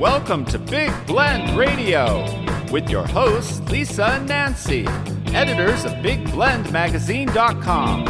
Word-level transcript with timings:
Welcome 0.00 0.44
to 0.46 0.58
Big 0.58 0.92
Blend 1.06 1.56
Radio 1.56 2.24
with 2.72 2.90
your 2.90 3.06
hosts, 3.06 3.60
Lisa 3.70 4.06
and 4.06 4.26
Nancy, 4.26 4.84
editors 5.28 5.84
of 5.84 5.92
BigBlendMagazine.com. 5.92 8.04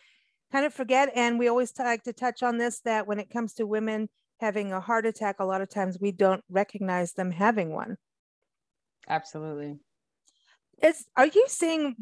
kind 0.51 0.65
of 0.65 0.73
forget. 0.73 1.11
And 1.15 1.39
we 1.39 1.47
always 1.47 1.71
like 1.77 2.03
to 2.03 2.13
touch 2.13 2.43
on 2.43 2.57
this, 2.57 2.81
that 2.81 3.07
when 3.07 3.19
it 3.19 3.29
comes 3.29 3.53
to 3.55 3.65
women 3.65 4.09
having 4.39 4.73
a 4.73 4.81
heart 4.81 5.05
attack, 5.05 5.37
a 5.39 5.45
lot 5.45 5.61
of 5.61 5.69
times 5.69 5.99
we 6.01 6.11
don't 6.11 6.43
recognize 6.49 7.13
them 7.13 7.31
having 7.31 7.71
one. 7.71 7.97
Absolutely. 9.07 9.77
Is, 10.81 11.05
are 11.15 11.27
you 11.27 11.45
seeing 11.47 11.95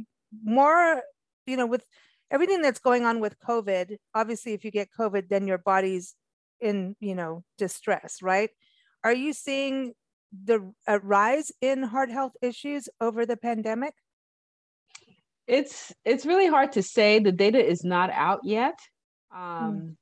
more, 0.44 1.02
you 1.46 1.58
know, 1.58 1.68
with 1.68 1.84
everything 2.32 2.62
that's 2.62 2.80
going 2.80 3.06
on 3.06 3.20
with 3.20 3.40
COVID, 3.40 3.98
obviously 4.14 4.54
if 4.54 4.64
you 4.64 4.72
get 4.72 4.90
COVID, 4.98 5.30
then 5.30 5.48
your 5.48 5.58
body's 5.58 6.16
in, 6.60 6.96
you 7.00 7.16
know, 7.16 7.44
distress, 7.58 8.22
right? 8.22 8.50
Are 9.04 9.14
you 9.14 9.34
seeing 9.34 9.94
the 10.46 10.72
a 10.88 11.00
rise 11.00 11.52
in 11.62 11.84
heart 11.84 12.12
health 12.12 12.34
issues 12.42 12.88
over 13.02 13.26
the 13.26 13.38
pandemic? 13.38 13.94
It's 15.48 15.94
it's 16.06 16.26
really 16.26 16.48
hard 16.48 16.74
to 16.74 16.84
say. 16.84 17.20
The 17.20 17.32
data 17.32 17.64
is 17.64 17.84
not 17.84 18.12
out 18.12 18.42
yet. 18.44 18.78
Um, 19.36 19.98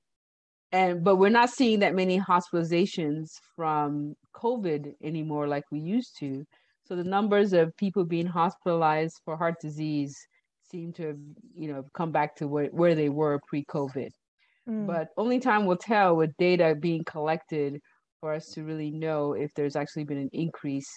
and 0.72 1.04
but 1.04 1.16
we're 1.16 1.30
not 1.30 1.50
seeing 1.50 1.80
that 1.80 1.96
many 1.96 2.20
hospitalizations 2.20 3.30
from 3.56 4.16
COVID 4.36 4.94
anymore 5.02 5.48
like 5.48 5.64
we 5.72 5.80
used 5.80 6.18
to. 6.20 6.46
So 6.86 6.96
the 6.96 7.04
numbers 7.04 7.54
of 7.54 7.76
people 7.78 8.04
being 8.04 8.26
hospitalized 8.26 9.22
for 9.24 9.38
heart 9.38 9.56
disease 9.62 10.18
seem 10.70 10.94
to 10.94 11.08
have, 11.08 11.18
you 11.56 11.72
know, 11.72 11.84
come 11.94 12.12
back 12.12 12.36
to 12.38 12.48
where, 12.48 12.68
where 12.68 12.96
they 12.96 13.10
were 13.10 13.40
pre-COVID. 13.48 14.10
Mm. 14.68 14.86
but 14.86 15.10
only 15.16 15.40
time 15.40 15.66
will 15.66 15.78
tell 15.78 16.16
with 16.16 16.36
data 16.38 16.76
being 16.78 17.04
collected 17.06 17.80
for 18.20 18.34
us 18.34 18.48
to 18.50 18.64
really 18.64 18.92
know 18.92 19.34
if 19.34 19.54
there's 19.54 19.78
actually 19.78 20.04
been 20.04 20.18
an 20.18 20.30
increase 20.34 20.90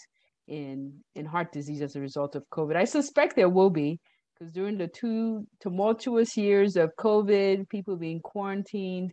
in 0.48 0.92
in 1.14 1.24
heart 1.24 1.52
disease 1.52 1.80
as 1.80 1.94
a 1.94 2.00
result 2.00 2.34
of 2.34 2.42
covid 2.52 2.74
i 2.74 2.84
suspect 2.84 3.36
there 3.36 3.48
will 3.48 3.70
be 3.70 4.00
because 4.34 4.52
during 4.52 4.76
the 4.76 4.88
two 4.88 5.46
tumultuous 5.60 6.36
years 6.36 6.76
of 6.76 6.90
covid 6.98 7.68
people 7.68 7.96
being 7.96 8.20
quarantined 8.20 9.12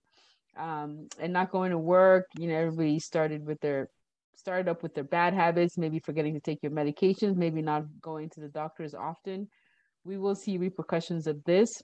um, 0.58 1.08
and 1.20 1.32
not 1.32 1.52
going 1.52 1.70
to 1.70 1.78
work 1.78 2.26
you 2.40 2.48
know 2.48 2.56
everybody 2.56 2.98
started 2.98 3.46
with 3.46 3.60
their 3.62 3.88
started 4.36 4.68
up 4.68 4.82
with 4.82 4.96
their 4.96 5.04
bad 5.04 5.36
habits 5.36 5.78
maybe 5.78 6.00
forgetting 6.00 6.34
to 6.34 6.40
take 6.40 6.64
your 6.64 6.72
medications 6.72 7.36
maybe 7.36 7.62
not 7.62 7.84
going 8.02 8.28
to 8.30 8.40
the 8.40 8.50
doctor 8.50 8.84
as 8.84 8.96
often 8.96 9.48
we 10.08 10.18
will 10.18 10.36
see 10.36 10.58
repercussions 10.58 11.28
of 11.28 11.44
this 11.44 11.84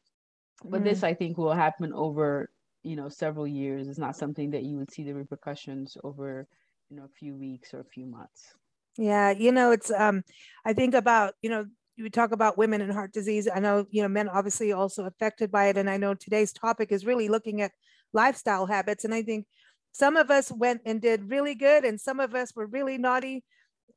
but 0.65 0.83
this 0.83 1.03
i 1.03 1.13
think 1.13 1.37
will 1.37 1.53
happen 1.53 1.93
over 1.93 2.49
you 2.83 2.95
know 2.95 3.09
several 3.09 3.47
years 3.47 3.87
it's 3.87 3.99
not 3.99 4.15
something 4.15 4.49
that 4.51 4.63
you 4.63 4.77
would 4.77 4.91
see 4.91 5.03
the 5.03 5.13
repercussions 5.13 5.97
over 6.03 6.47
you 6.89 6.97
know 6.97 7.05
a 7.05 7.17
few 7.19 7.35
weeks 7.35 7.73
or 7.73 7.79
a 7.81 7.91
few 7.95 8.05
months 8.05 8.53
Yeah, 8.97 9.31
you 9.31 9.51
know, 9.51 9.71
it's 9.71 9.91
um 9.91 10.23
I 10.65 10.73
think 10.73 10.93
about, 10.93 11.33
you 11.41 11.49
know, 11.49 11.65
you 11.95 12.09
talk 12.09 12.31
about 12.31 12.57
women 12.57 12.81
and 12.81 12.91
heart 12.91 13.11
disease. 13.13 13.47
I 13.53 13.59
know, 13.59 13.85
you 13.89 14.01
know, 14.01 14.07
men 14.07 14.29
obviously 14.29 14.71
also 14.71 15.05
affected 15.05 15.51
by 15.51 15.67
it. 15.67 15.77
And 15.77 15.89
I 15.89 15.97
know 15.97 16.13
today's 16.13 16.53
topic 16.53 16.91
is 16.91 17.05
really 17.05 17.29
looking 17.29 17.61
at 17.61 17.71
lifestyle 18.13 18.65
habits. 18.67 19.05
And 19.05 19.13
I 19.13 19.23
think 19.23 19.47
some 19.91 20.17
of 20.17 20.31
us 20.31 20.51
went 20.51 20.81
and 20.85 21.01
did 21.01 21.29
really 21.29 21.55
good 21.55 21.85
and 21.85 21.99
some 21.99 22.19
of 22.19 22.35
us 22.35 22.55
were 22.55 22.67
really 22.67 22.97
naughty. 22.97 23.43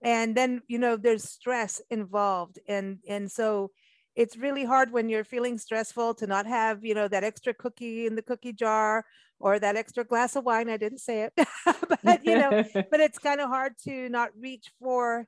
And 0.02 0.36
then, 0.36 0.62
you 0.68 0.78
know, 0.78 0.96
there's 0.96 1.24
stress 1.28 1.80
involved. 1.90 2.58
And 2.68 2.98
and 3.08 3.30
so 3.30 3.70
it's 4.16 4.36
really 4.36 4.64
hard 4.64 4.92
when 4.92 5.08
you're 5.08 5.24
feeling 5.24 5.58
stressful 5.58 6.14
to 6.14 6.26
not 6.26 6.46
have, 6.46 6.84
you 6.84 6.94
know, 6.94 7.06
that 7.06 7.22
extra 7.22 7.54
cookie 7.54 8.06
in 8.06 8.16
the 8.16 8.22
cookie 8.22 8.52
jar 8.52 9.04
or 9.38 9.58
that 9.58 9.76
extra 9.76 10.04
glass 10.04 10.34
of 10.34 10.44
wine. 10.44 10.68
I 10.70 10.78
didn't 10.78 11.00
say 11.00 11.22
it, 11.22 11.46
but 12.02 12.24
you 12.24 12.36
know, 12.36 12.64
but 12.90 13.00
it's 13.00 13.18
kind 13.18 13.40
of 13.40 13.48
hard 13.48 13.74
to 13.84 14.08
not 14.08 14.30
reach 14.38 14.72
for 14.80 15.26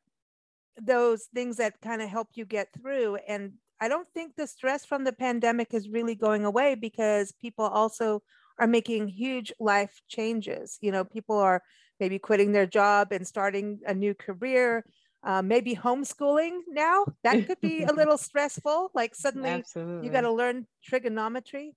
those 0.80 1.28
things 1.34 1.56
that 1.56 1.80
kind 1.80 2.02
of 2.02 2.08
help 2.08 2.28
you 2.34 2.44
get 2.44 2.68
through 2.72 3.16
and 3.26 3.52
i 3.80 3.88
don't 3.88 4.08
think 4.14 4.34
the 4.36 4.46
stress 4.46 4.84
from 4.84 5.04
the 5.04 5.12
pandemic 5.12 5.74
is 5.74 5.88
really 5.88 6.14
going 6.14 6.44
away 6.44 6.74
because 6.74 7.32
people 7.32 7.64
also 7.64 8.22
are 8.58 8.66
making 8.66 9.08
huge 9.08 9.52
life 9.58 10.00
changes 10.08 10.78
you 10.80 10.92
know 10.92 11.04
people 11.04 11.36
are 11.36 11.62
maybe 12.00 12.18
quitting 12.18 12.52
their 12.52 12.66
job 12.66 13.08
and 13.10 13.26
starting 13.26 13.80
a 13.86 13.94
new 13.94 14.14
career 14.14 14.84
uh, 15.24 15.42
maybe 15.42 15.74
homeschooling 15.74 16.60
now 16.68 17.04
that 17.24 17.46
could 17.46 17.60
be 17.60 17.84
a 17.84 17.92
little 18.00 18.18
stressful 18.18 18.90
like 18.94 19.14
suddenly 19.14 19.50
absolutely 19.50 20.06
you 20.06 20.12
got 20.12 20.22
to 20.22 20.32
learn 20.32 20.66
trigonometry. 20.84 21.74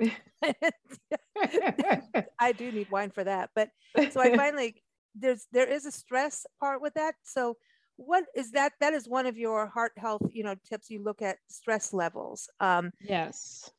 I 2.38 2.52
do 2.52 2.70
need 2.70 2.88
wine 2.90 3.10
for 3.10 3.24
that 3.24 3.50
but 3.54 3.70
so 4.10 4.20
i 4.20 4.30
finally 4.36 4.82
there's 5.14 5.46
there 5.52 5.66
is 5.66 5.86
a 5.86 5.90
stress 5.90 6.46
part 6.60 6.82
with 6.82 6.94
that 6.94 7.14
so 7.22 7.56
what 7.96 8.24
is 8.34 8.50
that 8.52 8.72
that 8.80 8.92
is 8.92 9.08
one 9.08 9.26
of 9.26 9.38
your 9.38 9.66
heart 9.68 9.92
health 9.96 10.22
you 10.32 10.44
know 10.44 10.54
tips 10.68 10.90
you 10.90 11.02
look 11.02 11.22
at 11.22 11.38
stress 11.48 11.92
levels 11.94 12.48
um 12.60 12.92
yes. 13.00 13.70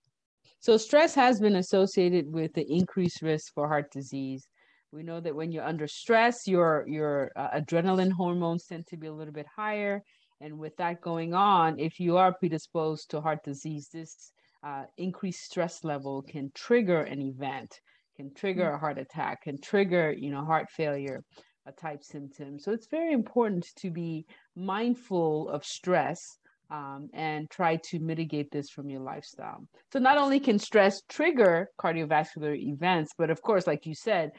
So 0.60 0.76
stress 0.78 1.14
has 1.16 1.40
been 1.40 1.56
associated 1.58 2.32
with 2.32 2.54
the 2.54 2.66
increased 2.72 3.22
risk 3.22 3.54
for 3.54 3.68
heart 3.68 3.92
disease 3.92 4.48
we 4.92 5.04
know 5.04 5.20
that 5.20 5.36
when 5.36 5.52
you're 5.52 5.64
under 5.64 5.88
stress 5.88 6.48
your 6.48 6.86
your 6.88 7.32
uh, 7.36 7.50
adrenaline 7.60 8.12
hormones 8.12 8.66
tend 8.66 8.88
to 8.88 8.98
be 8.98 9.08
a 9.08 9.14
little 9.14 9.34
bit 9.34 9.48
higher. 9.56 10.04
And 10.40 10.60
with 10.60 10.78
that 10.78 11.02
going 11.02 11.34
on 11.34 11.80
if 11.80 12.00
you 12.00 12.18
are 12.18 12.34
predisposed 12.34 13.10
to 13.12 13.22
heart 13.22 13.44
disease 13.44 13.90
this 13.92 14.32
uh, 14.64 14.84
increased 14.98 15.44
stress 15.44 15.84
level 15.84 16.22
can 16.22 16.52
trigger 16.54 17.02
an 17.02 17.22
event 17.22 17.80
can 18.16 18.34
trigger 18.34 18.72
a 18.72 18.78
heart 18.78 18.98
attack 18.98 19.44
can 19.44 19.60
trigger 19.60 20.12
you 20.12 20.30
know 20.30 20.44
heart 20.46 20.68
failure 20.70 21.24
a 21.68 21.72
type 21.72 22.04
symptom. 22.04 22.58
So 22.60 22.72
it's 22.72 22.88
very 22.88 23.14
important 23.14 23.68
to 23.78 23.92
be 23.92 24.26
mindful 24.56 25.50
of 25.50 25.66
stress 25.66 26.38
um, 26.70 27.10
and 27.14 27.50
try 27.50 27.78
to 27.90 28.00
mitigate 28.00 28.52
this 28.52 28.70
from 28.70 28.90
your 28.90 29.02
lifestyle. 29.02 29.66
So 29.92 30.00
not 30.00 30.18
only 30.18 30.40
can 30.40 30.60
stress 30.60 31.02
trigger 31.10 31.70
cardiovascular 31.80 32.58
events 32.58 33.12
but 33.18 33.30
of 33.30 33.42
course 33.42 33.68
like 33.68 33.86
you 33.86 33.96
said 33.96 34.32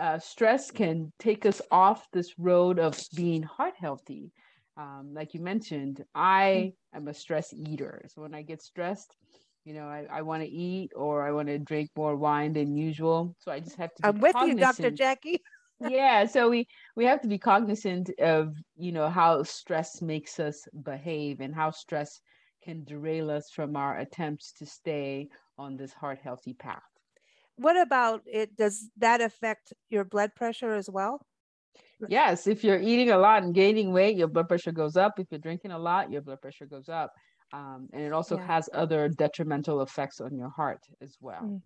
uh, 0.00 0.18
stress 0.18 0.70
can 0.70 1.12
take 1.18 1.46
us 1.46 1.60
off 1.70 2.06
this 2.12 2.38
road 2.38 2.78
of 2.78 2.98
being 3.14 3.42
heart 3.42 3.74
healthy 3.78 4.32
um, 4.76 5.10
like 5.12 5.34
you 5.34 5.40
mentioned 5.40 6.04
i 6.14 6.72
am 6.94 7.08
a 7.08 7.14
stress 7.14 7.52
eater 7.52 8.04
so 8.08 8.22
when 8.22 8.34
i 8.34 8.42
get 8.42 8.62
stressed 8.62 9.16
you 9.68 9.74
know, 9.74 9.86
I, 9.86 10.06
I 10.10 10.22
want 10.22 10.42
to 10.42 10.48
eat 10.48 10.92
or 10.96 11.22
I 11.22 11.30
want 11.30 11.48
to 11.48 11.58
drink 11.58 11.90
more 11.94 12.16
wine 12.16 12.54
than 12.54 12.74
usual. 12.74 13.36
So 13.38 13.52
I 13.52 13.60
just 13.60 13.76
have 13.76 13.94
to. 13.96 14.02
Be 14.02 14.08
i'm 14.08 14.18
with 14.18 14.34
you 14.40 14.54
dr 14.54 14.90
jackie 14.92 15.42
yeah 15.80 16.24
so 16.24 16.48
we 16.48 16.66
we 16.96 17.04
have 17.04 17.20
to 17.20 17.28
be 17.28 17.38
cognizant 17.38 18.10
of 18.18 18.56
you 18.76 18.90
know 18.90 19.08
how 19.08 19.42
stress 19.42 20.00
makes 20.00 20.40
us 20.40 20.66
behave 20.82 21.40
and 21.40 21.54
how 21.54 21.70
stress 21.70 22.20
can 22.64 22.82
derail 22.84 23.30
us 23.30 23.50
from 23.50 23.76
our 23.76 23.98
attempts 23.98 24.52
to 24.52 24.66
stay 24.66 25.28
on 25.58 25.76
this 25.76 25.92
heart 25.92 26.18
healthy 26.20 26.54
path 26.54 26.82
what 27.58 27.80
about 27.80 28.22
it? 28.26 28.56
Does 28.56 28.90
that 28.98 29.20
affect 29.20 29.72
your 29.90 30.04
blood 30.04 30.34
pressure 30.34 30.74
as 30.74 30.88
well? 30.88 31.20
Yes 32.08 32.46
if 32.46 32.62
you're 32.62 32.80
eating 32.80 33.10
a 33.10 33.18
lot 33.18 33.42
and 33.42 33.52
gaining 33.54 33.92
weight 33.92 34.16
your 34.16 34.28
blood 34.28 34.48
pressure 34.48 34.72
goes 34.72 34.96
up. 34.96 35.18
If 35.18 35.26
you're 35.30 35.40
drinking 35.40 35.72
a 35.72 35.78
lot 35.78 36.10
your 36.10 36.22
blood 36.22 36.40
pressure 36.40 36.66
goes 36.66 36.88
up. 36.88 37.12
Um, 37.52 37.88
and 37.92 38.02
it 38.02 38.12
also 38.12 38.36
yeah. 38.36 38.46
has 38.46 38.68
other 38.74 39.08
detrimental 39.08 39.80
effects 39.80 40.20
on 40.20 40.36
your 40.36 40.50
heart 40.50 40.80
as 41.00 41.16
well. 41.20 41.42
Mm. 41.42 41.62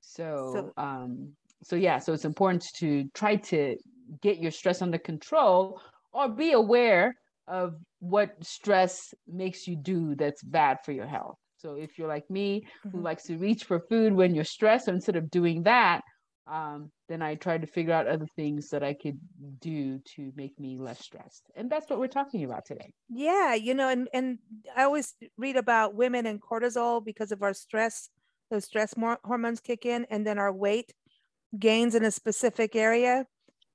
so, 0.00 0.50
so 0.76 0.82
um, 0.82 1.32
so 1.62 1.76
yeah 1.76 1.98
so 1.98 2.12
it's 2.12 2.26
important 2.26 2.62
to 2.76 3.04
try 3.14 3.36
to 3.36 3.76
get 4.22 4.38
your 4.38 4.50
stress 4.50 4.82
under 4.82 4.98
control 4.98 5.80
or 6.12 6.28
be 6.28 6.52
aware 6.52 7.16
of 7.48 7.74
what 8.00 8.32
stress 8.42 9.12
makes 9.26 9.66
you 9.66 9.76
do 9.76 10.14
that's 10.14 10.42
bad 10.42 10.78
for 10.84 10.92
your 10.92 11.06
health 11.06 11.38
so 11.64 11.74
if 11.74 11.98
you're 11.98 12.08
like 12.08 12.28
me 12.30 12.60
mm-hmm. 12.60 12.90
who 12.90 13.02
likes 13.02 13.24
to 13.24 13.36
reach 13.36 13.64
for 13.64 13.80
food 13.80 14.12
when 14.12 14.34
you're 14.34 14.44
stressed 14.44 14.88
instead 14.88 15.16
of 15.16 15.30
doing 15.30 15.62
that 15.62 16.02
um, 16.46 16.90
then 17.08 17.22
i 17.22 17.34
try 17.34 17.56
to 17.56 17.66
figure 17.66 17.92
out 17.92 18.06
other 18.06 18.26
things 18.36 18.68
that 18.68 18.82
i 18.82 18.92
could 18.92 19.18
do 19.60 19.98
to 20.16 20.30
make 20.36 20.58
me 20.58 20.76
less 20.78 21.00
stressed 21.00 21.50
and 21.56 21.70
that's 21.70 21.88
what 21.88 21.98
we're 21.98 22.06
talking 22.06 22.44
about 22.44 22.64
today 22.66 22.92
yeah 23.08 23.54
you 23.54 23.74
know 23.74 23.88
and 23.88 24.08
and 24.12 24.38
i 24.76 24.82
always 24.82 25.14
read 25.38 25.56
about 25.56 25.94
women 25.94 26.26
and 26.26 26.40
cortisol 26.42 27.02
because 27.04 27.32
of 27.32 27.42
our 27.42 27.54
stress 27.54 28.10
those 28.50 28.66
stress 28.66 28.94
hormones 29.24 29.60
kick 29.60 29.86
in 29.86 30.06
and 30.10 30.26
then 30.26 30.38
our 30.38 30.52
weight 30.52 30.92
gains 31.58 31.94
in 31.94 32.04
a 32.04 32.10
specific 32.10 32.76
area? 32.76 33.26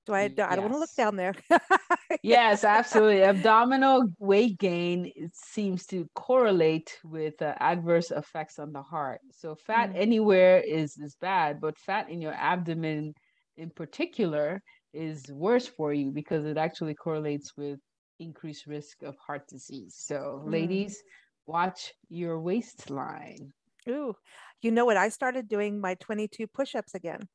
Do 0.10 0.16
I, 0.16 0.28
do, 0.28 0.42
I 0.42 0.56
don't 0.56 0.64
want 0.64 0.74
to 0.74 0.80
look 0.80 0.96
down 0.98 1.16
there. 1.18 1.36
yes, 2.24 2.64
absolutely. 2.64 3.22
Abdominal 3.22 4.08
weight 4.18 4.58
gain 4.58 5.12
seems 5.32 5.86
to 5.86 6.10
correlate 6.16 6.98
with 7.04 7.40
uh, 7.44 7.54
adverse 7.60 8.10
effects 8.10 8.58
on 8.58 8.74
the 8.74 8.82
heart. 8.82 9.20
So 9.32 9.54
fat 9.54 9.92
mm. 9.92 9.96
anywhere 9.96 10.62
is 10.62 10.98
is 10.98 11.16
bad, 11.22 11.62
but 11.62 11.78
fat 11.78 12.10
in 12.10 12.24
your 12.24 12.34
abdomen 12.34 13.14
in 13.56 13.70
particular 13.70 14.64
is 14.96 15.28
worse 15.32 15.68
for 15.68 15.94
you 15.94 16.10
because 16.10 16.44
it 16.44 16.58
actually 16.58 16.96
correlates 16.96 17.56
with 17.56 17.78
increased 18.18 18.66
risk 18.66 19.04
of 19.04 19.16
heart 19.24 19.48
disease. 19.48 19.94
So, 19.96 20.42
mm. 20.44 20.52
ladies, 20.52 21.04
watch 21.46 21.94
your 22.10 22.40
waistline. 22.40 23.54
Ooh, 23.88 24.16
you 24.64 24.72
know 24.72 24.86
what? 24.86 24.98
I 24.98 25.10
started 25.10 25.48
doing 25.48 25.80
my 25.80 25.94
22 26.00 26.48
push 26.48 26.74
ups 26.74 26.96
again. 26.96 27.28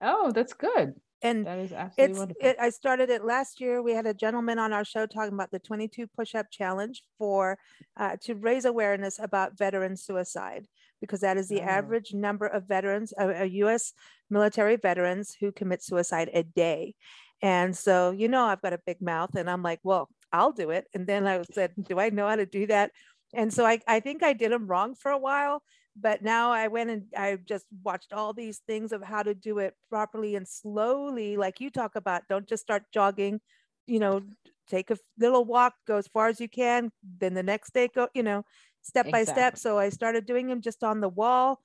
Oh, 0.00 0.32
that's 0.32 0.54
good. 0.54 0.94
And 1.24 1.46
that 1.46 1.58
is 1.58 1.72
absolutely 1.72 2.12
it's, 2.12 2.18
wonderful. 2.18 2.48
It, 2.48 2.56
I 2.60 2.68
started 2.68 3.08
it 3.08 3.24
last 3.24 3.58
year. 3.58 3.82
We 3.82 3.92
had 3.92 4.06
a 4.06 4.12
gentleman 4.12 4.58
on 4.58 4.74
our 4.74 4.84
show 4.84 5.06
talking 5.06 5.32
about 5.32 5.50
the 5.50 5.58
22 5.58 6.06
push-up 6.06 6.46
challenge 6.50 7.02
for 7.18 7.58
uh, 7.96 8.16
to 8.24 8.34
raise 8.34 8.66
awareness 8.66 9.18
about 9.18 9.56
veteran 9.56 9.96
suicide 9.96 10.66
because 11.00 11.20
that 11.20 11.38
is 11.38 11.48
the 11.48 11.62
oh. 11.62 11.64
average 11.64 12.12
number 12.12 12.46
of 12.46 12.68
veterans, 12.68 13.14
uh, 13.18 13.42
U.S. 13.42 13.94
military 14.28 14.76
veterans 14.76 15.34
who 15.40 15.50
commit 15.50 15.82
suicide 15.82 16.28
a 16.34 16.42
day. 16.42 16.94
And 17.40 17.74
so, 17.74 18.10
you 18.10 18.28
know, 18.28 18.44
I've 18.44 18.62
got 18.62 18.74
a 18.74 18.80
big 18.86 19.00
mouth, 19.00 19.34
and 19.34 19.50
I'm 19.50 19.62
like, 19.62 19.80
well, 19.82 20.10
I'll 20.30 20.52
do 20.52 20.70
it. 20.70 20.86
And 20.94 21.06
then 21.06 21.26
I 21.26 21.42
said, 21.52 21.72
do 21.80 21.98
I 21.98 22.10
know 22.10 22.28
how 22.28 22.36
to 22.36 22.46
do 22.46 22.66
that? 22.66 22.90
And 23.32 23.52
so 23.52 23.64
I, 23.64 23.80
I 23.88 24.00
think 24.00 24.22
I 24.22 24.34
did 24.34 24.52
them 24.52 24.66
wrong 24.66 24.94
for 24.94 25.10
a 25.10 25.18
while 25.18 25.62
but 25.96 26.22
now 26.22 26.50
I 26.50 26.68
went 26.68 26.90
and 26.90 27.04
I 27.16 27.36
just 27.36 27.66
watched 27.82 28.12
all 28.12 28.32
these 28.32 28.60
things 28.66 28.92
of 28.92 29.02
how 29.02 29.22
to 29.22 29.34
do 29.34 29.58
it 29.58 29.74
properly 29.88 30.34
and 30.34 30.46
slowly, 30.46 31.36
like 31.36 31.60
you 31.60 31.70
talk 31.70 31.94
about. 31.94 32.22
Don't 32.28 32.48
just 32.48 32.62
start 32.62 32.84
jogging, 32.92 33.40
you 33.86 34.00
know, 34.00 34.22
take 34.68 34.90
a 34.90 34.98
little 35.18 35.44
walk, 35.44 35.74
go 35.86 35.96
as 35.96 36.08
far 36.08 36.28
as 36.28 36.40
you 36.40 36.48
can. 36.48 36.90
Then 37.18 37.34
the 37.34 37.42
next 37.42 37.74
day, 37.74 37.88
go, 37.94 38.08
you 38.14 38.22
know, 38.22 38.44
step 38.82 39.06
exactly. 39.06 39.24
by 39.24 39.32
step. 39.32 39.58
So 39.58 39.78
I 39.78 39.88
started 39.90 40.26
doing 40.26 40.48
them 40.48 40.60
just 40.60 40.82
on 40.82 41.00
the 41.00 41.08
wall. 41.08 41.60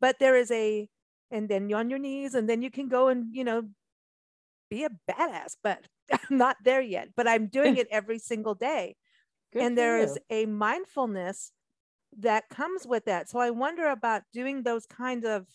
But 0.00 0.18
there 0.18 0.36
is 0.36 0.50
a, 0.50 0.88
and 1.30 1.48
then 1.48 1.68
you're 1.68 1.78
on 1.78 1.90
your 1.90 1.98
knees, 1.98 2.34
and 2.34 2.48
then 2.48 2.62
you 2.62 2.70
can 2.70 2.88
go 2.88 3.08
and, 3.08 3.34
you 3.34 3.44
know, 3.44 3.64
be 4.70 4.84
a 4.84 4.90
badass, 5.10 5.56
but 5.62 5.86
I'm 6.12 6.18
not 6.36 6.56
there 6.64 6.80
yet. 6.80 7.10
But 7.16 7.28
I'm 7.28 7.46
doing 7.46 7.76
it 7.78 7.88
every 7.90 8.18
single 8.18 8.54
day. 8.54 8.96
Good 9.52 9.62
and 9.62 9.78
there 9.78 9.98
you. 9.98 10.04
is 10.04 10.18
a 10.30 10.46
mindfulness 10.46 11.52
that 12.18 12.48
comes 12.48 12.86
with 12.86 13.04
that. 13.06 13.28
So 13.28 13.38
I 13.38 13.50
wonder 13.50 13.88
about 13.88 14.22
doing 14.32 14.62
those 14.62 14.86
kinds 14.86 15.24
of 15.24 15.46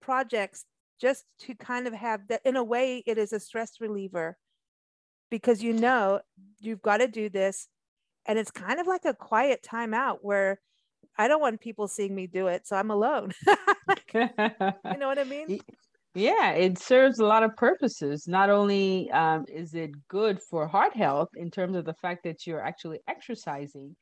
projects 0.00 0.64
just 1.00 1.24
to 1.40 1.54
kind 1.54 1.86
of 1.86 1.92
have 1.92 2.28
that 2.28 2.40
in 2.44 2.56
a 2.56 2.64
way 2.64 3.02
it 3.06 3.18
is 3.18 3.32
a 3.32 3.40
stress 3.40 3.80
reliever 3.80 4.36
because 5.30 5.62
you 5.62 5.72
know 5.72 6.20
you've 6.60 6.82
got 6.82 6.98
to 6.98 7.08
do 7.08 7.28
this 7.28 7.68
and 8.26 8.38
it's 8.38 8.50
kind 8.50 8.80
of 8.80 8.86
like 8.86 9.04
a 9.04 9.14
quiet 9.14 9.66
timeout 9.68 10.18
where 10.22 10.60
I 11.18 11.28
don't 11.28 11.40
want 11.40 11.60
people 11.60 11.88
seeing 11.88 12.14
me 12.14 12.26
do 12.26 12.46
it 12.46 12.66
so 12.66 12.76
I'm 12.76 12.90
alone. 12.90 13.32
you 14.14 14.28
know 14.98 15.08
what 15.08 15.18
I 15.18 15.24
mean? 15.28 15.60
Yeah, 16.14 16.52
it 16.52 16.78
serves 16.78 17.18
a 17.18 17.26
lot 17.26 17.42
of 17.42 17.54
purposes. 17.56 18.26
Not 18.26 18.48
only 18.48 19.10
um, 19.10 19.44
is 19.48 19.74
it 19.74 19.90
good 20.08 20.40
for 20.40 20.66
heart 20.66 20.96
health 20.96 21.28
in 21.36 21.50
terms 21.50 21.76
of 21.76 21.84
the 21.84 21.92
fact 21.92 22.24
that 22.24 22.46
you're 22.46 22.62
actually 22.62 23.00
exercising, 23.06 23.94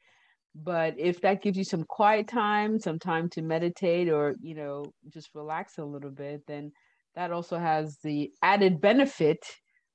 but 0.55 0.95
if 0.99 1.21
that 1.21 1.43
gives 1.43 1.59
you 1.59 1.65
some 1.65 1.85
quiet 1.85 2.29
time 2.29 2.79
some 2.79 2.99
time 2.99 3.29
to 3.29 3.43
meditate 3.43 4.09
or 4.09 4.35
you 4.41 4.55
know 4.55 4.85
just 5.09 5.35
relax 5.35 5.79
a 5.79 5.85
little 5.85 6.11
bit 6.11 6.43
then 6.47 6.71
that 7.15 7.33
also 7.33 7.59
has 7.59 7.99
the 8.03 8.31
added 8.43 8.81
benefit 8.81 9.39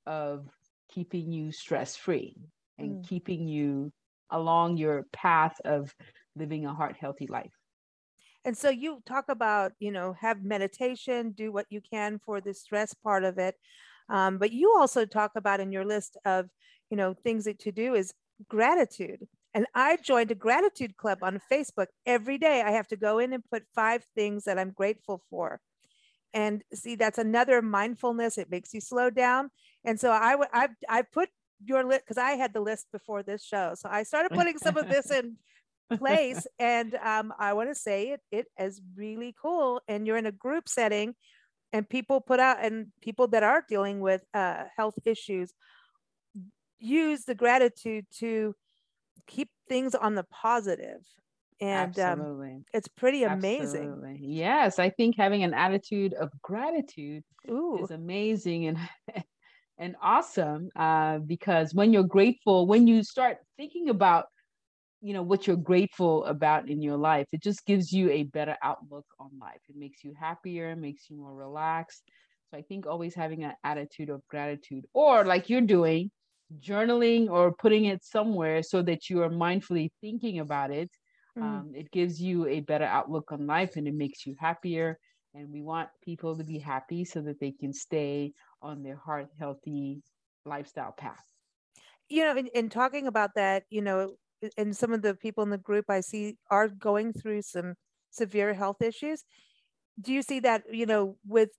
of 0.06 0.48
keeping 0.90 1.32
you 1.32 1.52
stress 1.52 1.96
free 1.96 2.36
and 2.78 2.98
mm. 2.98 3.08
keeping 3.08 3.48
you 3.48 3.92
along 4.32 4.78
your 4.78 5.06
path 5.14 5.56
of 5.66 5.94
living 6.36 6.66
a 6.66 6.74
heart 6.74 6.96
healthy 7.00 7.28
life 7.28 7.54
and 8.46 8.58
so 8.58 8.70
you 8.70 9.02
talk 9.06 9.26
about 9.30 9.72
you 9.80 9.92
know 9.92 10.14
have 10.20 10.44
meditation 10.44 11.32
do 11.32 11.52
what 11.52 11.66
you 11.70 11.82
can 11.82 12.20
for 12.26 12.42
the 12.42 12.54
stress 12.54 12.94
part 12.94 13.24
of 13.24 13.38
it 13.38 13.56
um, 14.10 14.38
but 14.38 14.52
you 14.52 14.74
also 14.78 15.06
talk 15.06 15.32
about 15.36 15.60
in 15.60 15.72
your 15.72 15.86
list 15.86 16.18
of 16.26 16.50
you 16.90 16.98
know 16.98 17.14
things 17.14 17.46
that 17.46 17.60
to 17.60 17.72
do 17.72 17.94
is 17.94 18.14
gratitude 18.48 19.28
and 19.54 19.66
I 19.74 19.98
joined 19.98 20.32
a 20.32 20.36
gratitude 20.36 20.96
club 20.98 21.20
on 21.22 21.42
Facebook. 21.52 21.88
Every 22.06 22.38
day 22.38 22.62
I 22.62 22.72
have 22.72 22.88
to 22.90 22.96
go 22.96 23.20
in 23.20 23.34
and 23.34 23.44
put 23.50 23.64
five 23.74 24.04
things 24.16 24.44
that 24.44 24.60
I'm 24.60 24.72
grateful 24.72 25.24
for. 25.30 25.60
And 26.34 26.64
see, 26.74 26.96
that's 26.96 27.18
another 27.18 27.62
mindfulness. 27.62 28.38
It 28.38 28.52
makes 28.52 28.74
you 28.74 28.82
slow 28.82 29.10
down. 29.10 29.50
And 29.84 30.00
so 30.00 30.12
I 30.12 30.36
would 30.36 30.48
I 30.54 30.70
I 30.88 31.02
put 31.02 31.30
your 31.66 31.84
list 31.84 32.02
because 32.06 32.18
I 32.18 32.32
had 32.32 32.54
the 32.54 32.62
list 32.62 32.88
before 32.92 33.24
this 33.24 33.44
show. 33.44 33.74
So 33.76 33.90
I 33.92 34.04
started 34.04 34.32
putting 34.32 34.58
some 34.60 34.78
of 34.78 34.88
this 34.88 35.12
in 35.12 35.38
place. 35.98 36.46
And 36.60 36.94
um, 37.04 37.34
I 37.40 37.54
want 37.54 37.70
to 37.70 37.76
say 37.76 38.10
it 38.10 38.22
it 38.32 38.48
is 38.60 38.82
really 38.96 39.36
cool. 39.42 39.82
And 39.88 40.06
you're 40.06 40.18
in 40.18 40.28
a 40.28 40.32
group 40.32 40.70
setting 40.70 41.16
and 41.74 41.90
people 41.90 42.22
put 42.22 42.40
out 42.40 42.64
and 42.64 42.88
people 43.02 43.28
that 43.30 43.42
are 43.42 43.64
dealing 43.68 44.00
with 44.00 44.24
uh, 44.36 44.66
health 44.78 45.00
issues 45.06 45.54
use 46.80 47.26
the 47.26 47.36
gratitude 47.36 48.06
to 48.20 48.56
keep 49.30 49.50
things 49.70 49.96
on 49.96 50.16
the 50.16 50.26
positive. 50.26 51.02
And 51.62 51.98
um, 52.00 52.64
it's 52.74 52.88
pretty 52.88 53.24
amazing. 53.24 53.90
Absolutely. 53.90 54.18
yes 54.22 54.80
i 54.80 54.90
think 54.90 55.16
having 55.18 55.44
an 55.44 55.54
attitude 55.54 56.14
of 56.14 56.30
gratitude 56.42 57.24
Ooh. 57.50 57.80
is 57.84 57.92
amazing 57.92 58.68
and 58.68 58.78
and 59.78 59.96
awesome 60.02 60.70
uh, 60.76 61.20
because 61.20 61.74
when 61.74 61.94
you're 61.94 62.04
grateful 62.04 62.68
when 62.68 62.86
you 62.86 63.02
start 63.04 63.38
thinking 63.58 63.90
about 63.90 64.26
you 65.02 65.14
know 65.14 65.24
what 65.24 65.48
you're 65.48 65.56
grateful 65.56 66.26
about 66.26 66.70
in 66.70 66.82
your 66.82 66.98
life 66.98 67.28
it 67.32 67.42
just 67.42 67.66
gives 67.66 67.92
you 67.92 68.10
a 68.12 68.24
better 68.24 68.58
outlook 68.64 69.06
on 69.20 69.30
life. 69.40 69.62
It 69.70 69.76
makes 69.78 70.04
you 70.04 70.14
happier 70.20 70.76
makes 70.76 71.10
you 71.10 71.18
more 71.18 71.34
relaxed. 71.34 72.04
So 72.52 72.58
i 72.58 72.62
think 72.62 72.86
always 72.86 73.16
having 73.16 73.44
an 73.44 73.54
attitude 73.64 74.10
of 74.10 74.22
gratitude 74.28 74.86
or 74.94 75.26
like 75.26 75.50
you're 75.50 75.62
doing 75.62 76.12
journaling 76.60 77.30
or 77.30 77.52
putting 77.52 77.86
it 77.86 78.04
somewhere 78.04 78.64
so 78.64 78.82
that 78.82 79.10
you 79.10 79.22
are 79.22 79.30
mindfully 79.30 79.90
thinking 80.02 80.40
about 80.40 80.72
it 80.72 80.90
mm. 81.38 81.44
um, 81.44 81.72
it 81.76 81.92
gives 81.92 82.22
you 82.22 82.48
a 82.48 82.60
better 82.62 82.86
outlook 82.86 83.32
on 83.32 83.48
life 83.48 83.76
and 83.76 83.88
it 83.88 83.94
makes 83.94 84.26
you 84.26 84.36
happier. 84.40 84.98
And 85.34 85.52
we 85.52 85.62
want 85.62 85.90
people 86.04 86.38
to 86.38 86.44
be 86.44 86.58
happy 86.58 87.06
so 87.06 87.22
that 87.22 87.40
they 87.40 87.52
can 87.52 87.72
stay 87.72 88.34
on 88.62 88.82
their 88.82 88.96
heart 88.96 89.28
healthy 89.38 90.02
lifestyle 90.46 90.92
path. 90.92 91.24
You 92.10 92.24
know 92.24 92.36
in, 92.38 92.48
in 92.48 92.70
talking 92.70 93.08
about 93.08 93.36
that 93.36 93.64
you 93.70 93.82
know 93.82 94.16
and 94.58 94.76
some 94.76 94.94
of 94.94 95.02
the 95.02 95.14
people 95.14 95.44
in 95.44 95.50
the 95.50 95.58
group 95.58 95.86
i 95.90 96.00
see 96.00 96.38
are 96.50 96.70
going 96.70 97.12
through 97.12 97.42
some 97.42 97.76
severe 98.10 98.54
health 98.54 98.82
issues. 98.82 99.24
Do 100.02 100.14
you 100.14 100.24
see 100.24 100.40
that 100.40 100.64
you 100.72 100.88
know 100.88 101.18
with 101.28 101.50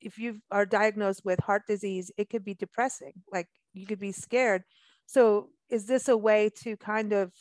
if 0.00 0.18
you 0.18 0.40
are 0.50 0.66
diagnosed 0.66 1.22
with 1.24 1.38
heart 1.40 1.62
disease 1.68 2.10
it 2.16 2.28
could 2.28 2.44
be 2.44 2.54
depressing? 2.54 3.12
Like 3.32 3.46
you 3.72 3.86
could 3.86 4.00
be 4.00 4.12
scared. 4.12 4.62
So 5.06 5.50
is 5.68 5.86
this 5.86 6.08
a 6.08 6.16
way 6.16 6.50
to 6.62 6.76
kind 6.76 7.12
of 7.12 7.32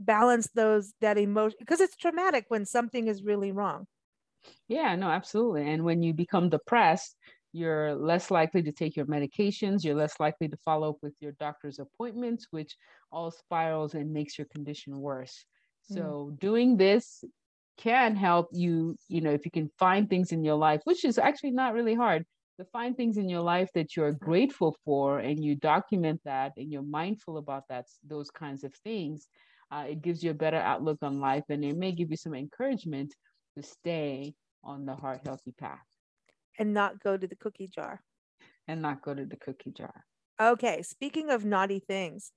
balance 0.00 0.48
those 0.54 0.92
that 1.00 1.18
emotion 1.18 1.56
because 1.60 1.80
it's 1.80 1.96
traumatic 1.96 2.46
when 2.48 2.66
something 2.66 3.06
is 3.06 3.22
really 3.22 3.52
wrong. 3.52 3.86
Yeah 4.68 4.94
no 4.96 5.08
absolutely. 5.08 5.70
And 5.70 5.84
when 5.84 6.02
you 6.02 6.12
become 6.12 6.50
depressed 6.50 7.16
you're 7.54 7.94
less 7.94 8.32
likely 8.32 8.62
to 8.64 8.72
take 8.72 8.96
your 8.96 9.06
medications, 9.06 9.84
you're 9.84 9.94
less 9.94 10.18
likely 10.18 10.48
to 10.48 10.56
follow 10.64 10.90
up 10.90 10.96
with 11.02 11.14
your 11.20 11.32
doctor's 11.38 11.78
appointments, 11.78 12.48
which 12.50 12.76
all 13.12 13.30
spirals 13.30 13.94
and 13.94 14.12
makes 14.12 14.36
your 14.36 14.48
condition 14.48 14.98
worse. 14.98 15.44
So, 15.82 16.32
mm. 16.32 16.40
doing 16.40 16.76
this 16.76 17.22
can 17.78 18.16
help 18.16 18.48
you, 18.52 18.96
you 19.08 19.20
know, 19.20 19.30
if 19.30 19.44
you 19.44 19.52
can 19.52 19.70
find 19.78 20.10
things 20.10 20.32
in 20.32 20.42
your 20.42 20.56
life, 20.56 20.80
which 20.82 21.04
is 21.04 21.16
actually 21.16 21.52
not 21.52 21.74
really 21.74 21.94
hard, 21.94 22.26
to 22.58 22.64
find 22.66 22.96
things 22.96 23.16
in 23.16 23.28
your 23.28 23.40
life 23.40 23.68
that 23.74 23.96
you're 23.96 24.12
grateful 24.12 24.76
for 24.84 25.18
and 25.18 25.42
you 25.42 25.56
document 25.56 26.20
that 26.24 26.52
and 26.56 26.70
you're 26.70 26.82
mindful 26.82 27.38
about 27.38 27.64
that, 27.68 27.86
those 28.06 28.30
kinds 28.30 28.62
of 28.64 28.72
things, 28.84 29.26
uh, 29.72 29.84
it 29.88 30.02
gives 30.02 30.22
you 30.22 30.30
a 30.30 30.34
better 30.34 30.58
outlook 30.58 30.98
on 31.02 31.20
life 31.20 31.44
and 31.48 31.64
it 31.64 31.76
may 31.76 31.90
give 31.90 32.10
you 32.10 32.16
some 32.16 32.34
encouragement 32.34 33.14
to 33.56 33.62
stay 33.62 34.34
on 34.62 34.86
the 34.86 34.94
heart 34.94 35.20
healthy 35.24 35.52
path. 35.58 35.80
And 36.58 36.72
not 36.72 37.02
go 37.02 37.16
to 37.16 37.26
the 37.26 37.36
cookie 37.36 37.68
jar. 37.68 38.00
And 38.68 38.80
not 38.80 39.02
go 39.02 39.14
to 39.14 39.24
the 39.24 39.36
cookie 39.36 39.72
jar. 39.72 40.04
Okay. 40.40 40.82
Speaking 40.82 41.30
of 41.30 41.44
naughty 41.44 41.80
things, 41.80 42.30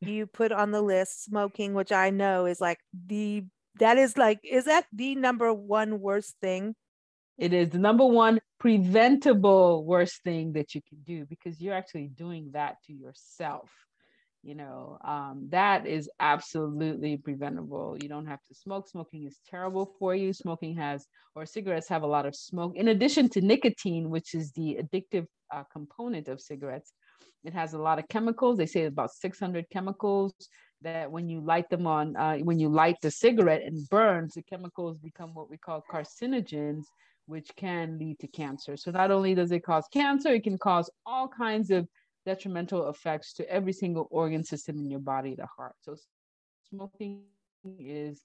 you 0.00 0.26
put 0.26 0.52
on 0.52 0.70
the 0.70 0.82
list 0.82 1.24
smoking, 1.24 1.74
which 1.74 1.90
I 1.90 2.10
know 2.10 2.46
is 2.46 2.60
like 2.60 2.78
the, 3.06 3.44
that 3.78 3.98
is 3.98 4.16
like, 4.16 4.40
is 4.44 4.66
that 4.66 4.86
the 4.92 5.16
number 5.16 5.52
one 5.52 6.00
worst 6.00 6.36
thing? 6.40 6.76
It 7.38 7.52
is 7.52 7.70
the 7.70 7.78
number 7.78 8.06
one 8.06 8.40
preventable 8.58 9.84
worst 9.84 10.22
thing 10.22 10.52
that 10.54 10.74
you 10.74 10.80
can 10.88 10.98
do 11.02 11.26
because 11.26 11.60
you're 11.60 11.74
actually 11.74 12.08
doing 12.08 12.50
that 12.52 12.76
to 12.86 12.92
yourself 12.92 13.70
you 14.46 14.54
know? 14.54 14.96
Um, 15.04 15.48
that 15.50 15.86
is 15.86 16.08
absolutely 16.20 17.16
preventable. 17.16 17.98
You 18.00 18.08
don't 18.08 18.26
have 18.26 18.42
to 18.44 18.54
smoke. 18.54 18.88
Smoking 18.88 19.26
is 19.26 19.38
terrible 19.50 19.92
for 19.98 20.14
you. 20.14 20.32
Smoking 20.32 20.76
has 20.76 21.06
or 21.34 21.44
cigarettes 21.44 21.88
have 21.88 22.04
a 22.04 22.06
lot 22.06 22.26
of 22.26 22.36
smoke. 22.36 22.74
In 22.76 22.88
addition 22.88 23.28
to 23.30 23.40
nicotine 23.40 24.08
which 24.08 24.34
is 24.34 24.52
the 24.52 24.78
addictive 24.80 25.26
uh, 25.52 25.64
component 25.72 26.28
of 26.28 26.40
cigarettes 26.40 26.92
it 27.44 27.52
has 27.52 27.74
a 27.74 27.78
lot 27.78 27.98
of 27.98 28.08
chemicals. 28.08 28.56
They 28.56 28.66
say 28.66 28.84
about 28.84 29.12
600 29.12 29.66
chemicals 29.70 30.34
that 30.82 31.10
when 31.10 31.28
you 31.28 31.40
light 31.40 31.68
them 31.70 31.86
on 31.86 32.16
uh, 32.16 32.36
when 32.38 32.58
you 32.58 32.68
light 32.68 32.96
the 33.02 33.10
cigarette 33.10 33.62
and 33.62 33.88
burns 33.88 34.34
the 34.34 34.42
chemicals 34.42 34.98
become 34.98 35.34
what 35.34 35.50
we 35.50 35.56
call 35.56 35.82
carcinogens 35.92 36.84
which 37.26 37.50
can 37.56 37.98
lead 37.98 38.18
to 38.18 38.26
cancer 38.28 38.76
so 38.76 38.90
not 38.90 39.10
only 39.10 39.34
does 39.34 39.52
it 39.52 39.60
cause 39.64 39.86
cancer 39.92 40.30
it 40.30 40.44
can 40.44 40.58
cause 40.58 40.88
all 41.04 41.28
kinds 41.28 41.70
of 41.70 41.86
detrimental 42.26 42.90
effects 42.90 43.32
to 43.34 43.48
every 43.48 43.72
single 43.72 44.08
organ 44.10 44.44
system 44.44 44.76
in 44.78 44.90
your 44.90 45.00
body, 45.00 45.34
the 45.34 45.46
heart. 45.46 45.76
So 45.80 45.96
smoking 46.68 47.22
is 47.78 48.20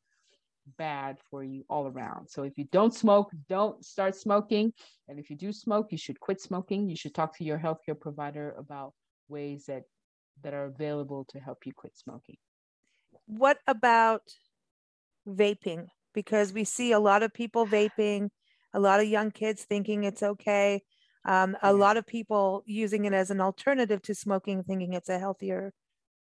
bad 0.77 1.17
for 1.29 1.43
you 1.43 1.63
all 1.69 1.87
around. 1.87 2.27
So 2.27 2.43
if 2.43 2.57
you 2.57 2.65
don't 2.71 2.93
smoke, 2.93 3.31
don't 3.47 3.85
start 3.85 4.15
smoking. 4.15 4.73
And 5.07 5.19
if 5.19 5.29
you 5.29 5.35
do 5.37 5.53
smoke, 5.53 5.91
you 5.91 5.97
should 5.97 6.19
quit 6.19 6.41
smoking. 6.41 6.89
You 6.89 6.95
should 6.95 7.13
talk 7.13 7.37
to 7.37 7.43
your 7.43 7.59
healthcare 7.59 7.99
provider 7.99 8.55
about 8.57 8.93
ways 9.29 9.65
that 9.67 9.83
that 10.43 10.53
are 10.55 10.65
available 10.65 11.23
to 11.29 11.39
help 11.39 11.59
you 11.65 11.73
quit 11.73 11.95
smoking. 11.95 12.37
What 13.27 13.59
about 13.67 14.23
vaping? 15.27 15.87
Because 16.15 16.51
we 16.51 16.63
see 16.63 16.91
a 16.93 16.99
lot 16.99 17.21
of 17.21 17.31
people 17.31 17.67
vaping, 17.67 18.29
a 18.73 18.79
lot 18.79 18.99
of 18.99 19.07
young 19.07 19.31
kids 19.31 19.63
thinking 19.63 20.03
it's 20.03 20.23
okay 20.23 20.81
um, 21.23 21.55
a 21.61 21.71
lot 21.71 21.97
of 21.97 22.07
people 22.07 22.63
using 22.65 23.05
it 23.05 23.13
as 23.13 23.29
an 23.29 23.41
alternative 23.41 24.01
to 24.03 24.15
smoking 24.15 24.63
thinking 24.63 24.93
it's 24.93 25.09
a 25.09 25.19
healthier 25.19 25.73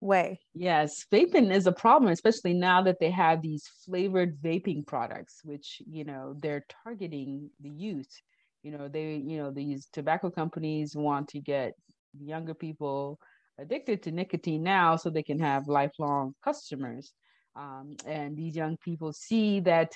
way. 0.02 0.40
Yes 0.54 1.06
vaping 1.12 1.52
is 1.52 1.66
a 1.66 1.72
problem 1.72 2.12
especially 2.12 2.54
now 2.54 2.84
that 2.84 3.00
they 3.00 3.10
have 3.10 3.42
these 3.42 3.68
flavored 3.86 4.40
vaping 4.42 4.86
products 4.86 5.40
which 5.44 5.82
you 5.90 6.04
know 6.04 6.36
they're 6.40 6.66
targeting 6.84 7.50
the 7.62 7.70
youth. 7.70 8.22
You 8.62 8.72
know 8.72 8.88
they 8.88 9.16
you 9.16 9.38
know 9.38 9.52
these 9.52 9.88
tobacco 9.92 10.30
companies 10.30 10.96
want 10.96 11.30
to 11.30 11.40
get 11.40 11.74
younger 12.20 12.54
people 12.54 13.20
addicted 13.60 14.04
to 14.04 14.12
nicotine 14.12 14.64
now 14.64 14.96
so 14.96 15.10
they 15.10 15.24
can 15.24 15.40
have 15.40 15.68
lifelong 15.68 16.34
customers. 16.44 17.14
Um, 17.56 17.96
and 18.06 18.36
these 18.36 18.56
young 18.56 18.78
people 18.78 19.14
see 19.14 19.60
that 19.62 19.92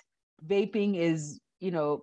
vaping 0.46 0.98
is 0.98 1.40
you 1.60 1.72
know 1.72 2.02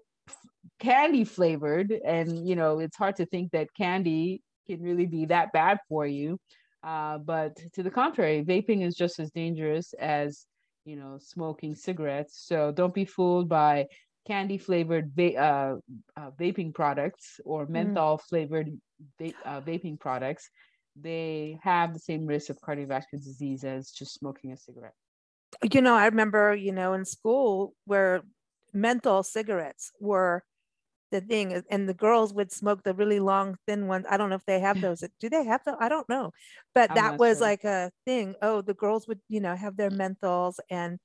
candy 0.79 1.25
flavored 1.25 1.93
and 2.05 2.47
you 2.47 2.57
know 2.57 2.79
it's 2.79 2.97
hard 2.97 3.17
to 3.17 3.27
think 3.27 3.51
that 3.53 3.69
candy 3.75 4.43
can 4.67 4.83
really 4.83 5.07
be 5.07 5.27
that 5.27 5.53
bad 5.53 5.79
for 5.89 6.07
you. 6.07 6.39
Uh, 6.83 7.19
but 7.19 7.57
to 7.73 7.83
the 7.83 7.91
contrary 7.91 8.45
vaping 8.45 8.85
is 8.87 8.95
just 8.95 9.19
as 9.19 9.31
dangerous 9.31 9.95
as 9.95 10.47
you 10.85 10.97
know 10.97 11.19
smoking 11.19 11.75
cigarettes. 11.75 12.43
So 12.47 12.73
don't 12.73 12.95
be 12.95 13.05
fooled 13.05 13.49
by 13.49 13.87
candy 14.27 14.59
flavored 14.59 15.13
va- 15.15 15.37
uh, 15.37 15.75
uh, 16.17 16.31
vaping 16.41 16.75
products 16.75 17.41
or 17.45 17.67
mm. 17.67 17.71
menthol 17.71 18.19
flavored 18.19 18.71
va- 19.19 19.33
uh, 19.45 19.61
vaping 19.61 19.99
products. 19.99 20.49
They 20.97 21.59
have 21.63 21.93
the 21.93 22.01
same 22.01 22.27
risk 22.27 22.51
of 22.51 22.61
cardiovascular 22.61 23.23
disease 23.23 23.65
as 23.65 23.91
just 23.91 24.15
smoking 24.15 24.53
a 24.53 24.57
cigarette. 24.57 24.95
You 25.73 25.81
know 25.81 25.95
i 25.95 26.07
remember 26.07 26.55
you 26.55 26.73
know 26.73 26.95
in 26.95 27.05
school 27.05 27.75
where 27.85 28.23
menthol 28.75 29.23
cigarettes 29.23 29.93
were 30.01 30.45
the 31.11 31.21
thing 31.21 31.55
uh, 31.55 31.63
and 31.71 31.89
the 31.89 31.95
girls 31.95 32.35
would 32.35 32.51
smoke 32.51 32.83
the 32.83 32.93
really 32.95 33.21
long 33.21 33.57
thin 33.67 33.87
ones. 33.87 34.05
I 34.11 34.17
don't 34.17 34.31
know 34.31 34.37
if 34.37 34.47
they 34.47 34.61
have 34.61 34.81
those. 34.83 35.05
Do 35.21 35.31
they 35.31 35.45
have 35.45 35.65
them 35.65 35.77
i 35.81 35.89
don't 35.89 36.09
know. 36.09 36.33
But 36.75 36.91
I'm 36.91 36.97
that 36.97 37.19
was 37.19 37.39
sure. 37.39 37.47
like 37.47 37.65
a 37.65 37.91
thing. 38.05 38.35
Oh 38.43 38.61
the 38.61 38.75
girls 38.75 39.07
would 39.09 39.21
you 39.29 39.41
know 39.41 39.55
have 39.55 39.77
their 39.77 39.91
menthols 39.91 40.57
and 40.69 40.99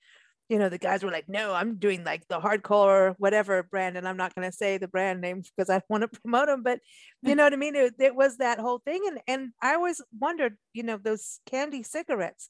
you 0.50 0.58
know 0.58 0.68
the 0.68 0.80
guys 0.80 1.04
were 1.04 1.12
like 1.12 1.30
no 1.30 1.54
i'm 1.54 1.76
doing 1.76 2.04
like 2.04 2.28
the 2.28 2.40
hardcore 2.40 3.14
whatever 3.20 3.62
brand 3.62 3.96
and 3.96 4.08
i'm 4.08 4.18
not 4.18 4.34
going 4.34 4.50
to 4.50 4.58
say 4.58 4.80
the 4.80 4.88
brand 4.88 5.22
name 5.22 5.44
because 5.56 5.70
i 5.70 5.80
want 5.90 6.02
to 6.02 6.20
promote 6.22 6.48
them 6.48 6.64
but 6.64 6.80
you 7.22 7.36
know 7.36 7.44
what 7.44 7.54
i 7.54 7.56
mean? 7.56 7.76
It, 7.76 7.94
it 8.00 8.16
was 8.16 8.38
that 8.38 8.60
whole 8.60 8.80
thing 8.80 9.04
and 9.08 9.20
and 9.28 9.52
i 9.62 9.76
always 9.76 10.02
wondered 10.20 10.58
you 10.74 10.82
know 10.84 10.98
those 10.98 11.40
candy 11.46 11.84
cigarettes. 11.84 12.50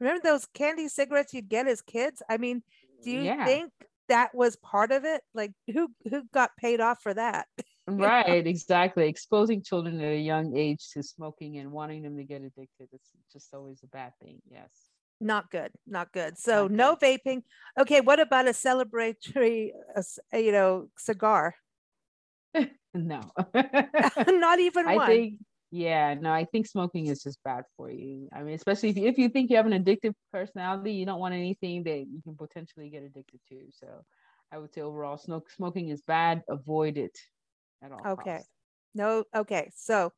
Remember 0.00 0.22
those 0.22 0.46
candy 0.54 0.88
cigarettes 0.88 1.32
you'd 1.32 1.48
get 1.48 1.68
as 1.68 1.82
kids? 1.82 2.22
I 2.28 2.38
mean 2.38 2.62
do 3.04 3.10
you 3.10 3.20
yeah. 3.20 3.44
think 3.44 3.70
that 4.08 4.34
was 4.34 4.56
part 4.56 4.92
of 4.92 5.04
it? 5.04 5.22
Like 5.34 5.52
who 5.72 5.88
who 6.10 6.22
got 6.32 6.50
paid 6.56 6.80
off 6.80 7.02
for 7.02 7.14
that? 7.14 7.46
Right 7.88 8.44
exactly. 8.44 9.06
Exposing 9.06 9.62
children 9.62 10.00
at 10.00 10.08
a 10.08 10.18
young 10.18 10.56
age 10.56 10.88
to 10.94 11.04
smoking 11.04 11.58
and 11.58 11.70
wanting 11.70 12.02
them 12.02 12.16
to 12.16 12.24
get 12.24 12.42
addicted 12.42 12.88
it's 12.92 13.12
just 13.32 13.54
always 13.54 13.80
a 13.84 13.86
bad 13.86 14.12
thing 14.20 14.42
yes. 14.50 14.70
Not 15.20 15.52
good 15.52 15.70
not 15.86 16.12
good. 16.12 16.36
So 16.36 16.62
not 16.66 16.72
no 16.72 16.96
good. 16.96 17.20
vaping. 17.24 17.42
Okay 17.78 18.00
what 18.00 18.18
about 18.18 18.48
a 18.48 18.50
celebratory 18.50 19.70
uh, 19.96 20.36
you 20.36 20.50
know 20.50 20.88
cigar? 20.98 21.54
No. 22.96 23.20
Not 24.28 24.58
even 24.58 24.88
I 24.88 24.96
one. 24.96 25.06
think 25.06 25.34
yeah, 25.76 26.14
no, 26.14 26.32
I 26.32 26.44
think 26.44 26.66
smoking 26.66 27.06
is 27.06 27.22
just 27.22 27.38
bad 27.44 27.64
for 27.76 27.90
you. 27.90 28.28
I 28.32 28.42
mean, 28.42 28.54
especially 28.54 28.88
if 28.88 28.96
you, 28.96 29.06
if 29.08 29.18
you 29.18 29.28
think 29.28 29.50
you 29.50 29.56
have 29.56 29.66
an 29.66 29.84
addictive 29.84 30.14
personality, 30.32 30.92
you 30.92 31.04
don't 31.04 31.20
want 31.20 31.34
anything 31.34 31.82
that 31.84 32.06
you 32.10 32.22
can 32.24 32.34
potentially 32.34 32.88
get 32.88 33.02
addicted 33.02 33.40
to. 33.50 33.60
So 33.72 33.86
I 34.50 34.56
would 34.56 34.72
say 34.72 34.80
overall, 34.80 35.18
smoke, 35.18 35.50
smoking 35.50 35.90
is 35.90 36.00
bad. 36.00 36.42
Avoid 36.48 36.96
it 36.96 37.18
at 37.84 37.92
all. 37.92 38.12
Okay. 38.12 38.36
Costs. 38.36 38.48
No, 38.94 39.24
okay. 39.36 39.70
So 39.76 40.12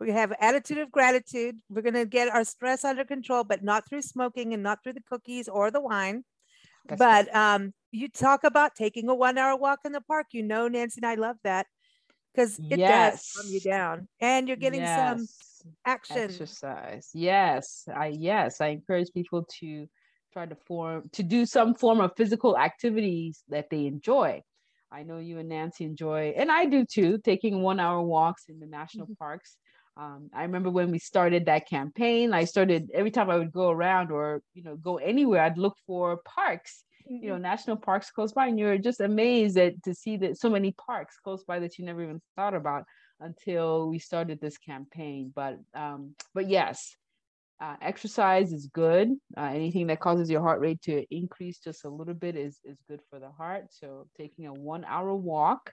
we 0.00 0.10
have 0.10 0.32
attitude 0.40 0.78
of 0.78 0.90
gratitude. 0.90 1.56
We're 1.68 1.82
going 1.82 1.94
to 1.94 2.06
get 2.06 2.28
our 2.28 2.42
stress 2.42 2.84
under 2.84 3.04
control, 3.04 3.44
but 3.44 3.62
not 3.62 3.88
through 3.88 4.02
smoking 4.02 4.52
and 4.52 4.64
not 4.64 4.82
through 4.82 4.94
the 4.94 5.04
cookies 5.08 5.48
or 5.48 5.70
the 5.70 5.80
wine. 5.80 6.24
That's 6.86 6.98
but 6.98 7.34
um, 7.34 7.72
you 7.92 8.08
talk 8.08 8.42
about 8.42 8.74
taking 8.74 9.08
a 9.08 9.14
one 9.14 9.38
hour 9.38 9.56
walk 9.56 9.80
in 9.84 9.92
the 9.92 10.00
park. 10.00 10.26
You 10.32 10.42
know, 10.42 10.66
Nancy 10.66 11.00
and 11.00 11.06
I 11.06 11.14
love 11.14 11.36
that 11.44 11.66
because 12.34 12.58
it 12.58 12.78
yes. 12.78 13.12
does 13.12 13.42
calm 13.42 13.52
you 13.52 13.60
down 13.60 14.08
and 14.20 14.48
you're 14.48 14.56
getting 14.56 14.80
yes. 14.80 15.16
some 15.16 15.26
action 15.86 16.18
exercise 16.18 17.10
yes 17.14 17.88
i 17.94 18.08
yes 18.08 18.60
i 18.60 18.68
encourage 18.68 19.08
people 19.14 19.46
to 19.60 19.86
try 20.32 20.44
to 20.44 20.56
form 20.66 21.08
to 21.12 21.22
do 21.22 21.46
some 21.46 21.74
form 21.74 22.00
of 22.00 22.10
physical 22.16 22.58
activities 22.58 23.42
that 23.48 23.70
they 23.70 23.86
enjoy 23.86 24.42
i 24.92 25.02
know 25.02 25.18
you 25.18 25.38
and 25.38 25.48
nancy 25.48 25.84
enjoy 25.84 26.34
and 26.36 26.50
i 26.50 26.66
do 26.66 26.84
too 26.84 27.18
taking 27.24 27.62
one 27.62 27.80
hour 27.80 28.02
walks 28.02 28.44
in 28.48 28.58
the 28.58 28.66
national 28.66 29.06
mm-hmm. 29.06 29.24
parks 29.24 29.56
um, 29.96 30.28
i 30.34 30.42
remember 30.42 30.70
when 30.70 30.90
we 30.90 30.98
started 30.98 31.46
that 31.46 31.68
campaign 31.68 32.34
i 32.34 32.44
started 32.44 32.90
every 32.92 33.10
time 33.10 33.30
i 33.30 33.36
would 33.36 33.52
go 33.52 33.70
around 33.70 34.10
or 34.10 34.42
you 34.52 34.62
know 34.62 34.76
go 34.76 34.96
anywhere 34.96 35.42
i'd 35.42 35.56
look 35.56 35.76
for 35.86 36.20
parks 36.26 36.84
you 37.06 37.28
know 37.28 37.34
mm-hmm. 37.34 37.42
national 37.42 37.76
parks 37.76 38.10
close 38.10 38.32
by 38.32 38.46
and 38.46 38.58
you're 38.58 38.78
just 38.78 39.00
amazed 39.00 39.58
at 39.58 39.82
to 39.82 39.94
see 39.94 40.16
that 40.16 40.38
so 40.38 40.48
many 40.48 40.72
parks 40.72 41.16
close 41.22 41.44
by 41.44 41.58
that 41.58 41.78
you 41.78 41.84
never 41.84 42.02
even 42.02 42.20
thought 42.36 42.54
about 42.54 42.84
until 43.20 43.88
we 43.88 43.98
started 43.98 44.40
this 44.40 44.58
campaign. 44.58 45.32
But 45.34 45.58
um 45.74 46.14
but 46.34 46.48
yes 46.48 46.96
uh, 47.60 47.76
exercise 47.80 48.52
is 48.52 48.66
good. 48.66 49.10
Uh, 49.36 49.50
anything 49.54 49.86
that 49.86 50.00
causes 50.00 50.28
your 50.28 50.42
heart 50.42 50.60
rate 50.60 50.82
to 50.82 51.04
increase 51.14 51.58
just 51.58 51.84
a 51.84 51.88
little 51.88 52.14
bit 52.14 52.36
is 52.36 52.58
is 52.64 52.78
good 52.88 53.00
for 53.08 53.18
the 53.20 53.30
heart. 53.30 53.66
So 53.70 54.06
taking 54.16 54.46
a 54.46 54.52
one 54.52 54.84
hour 54.84 55.14
walk 55.14 55.72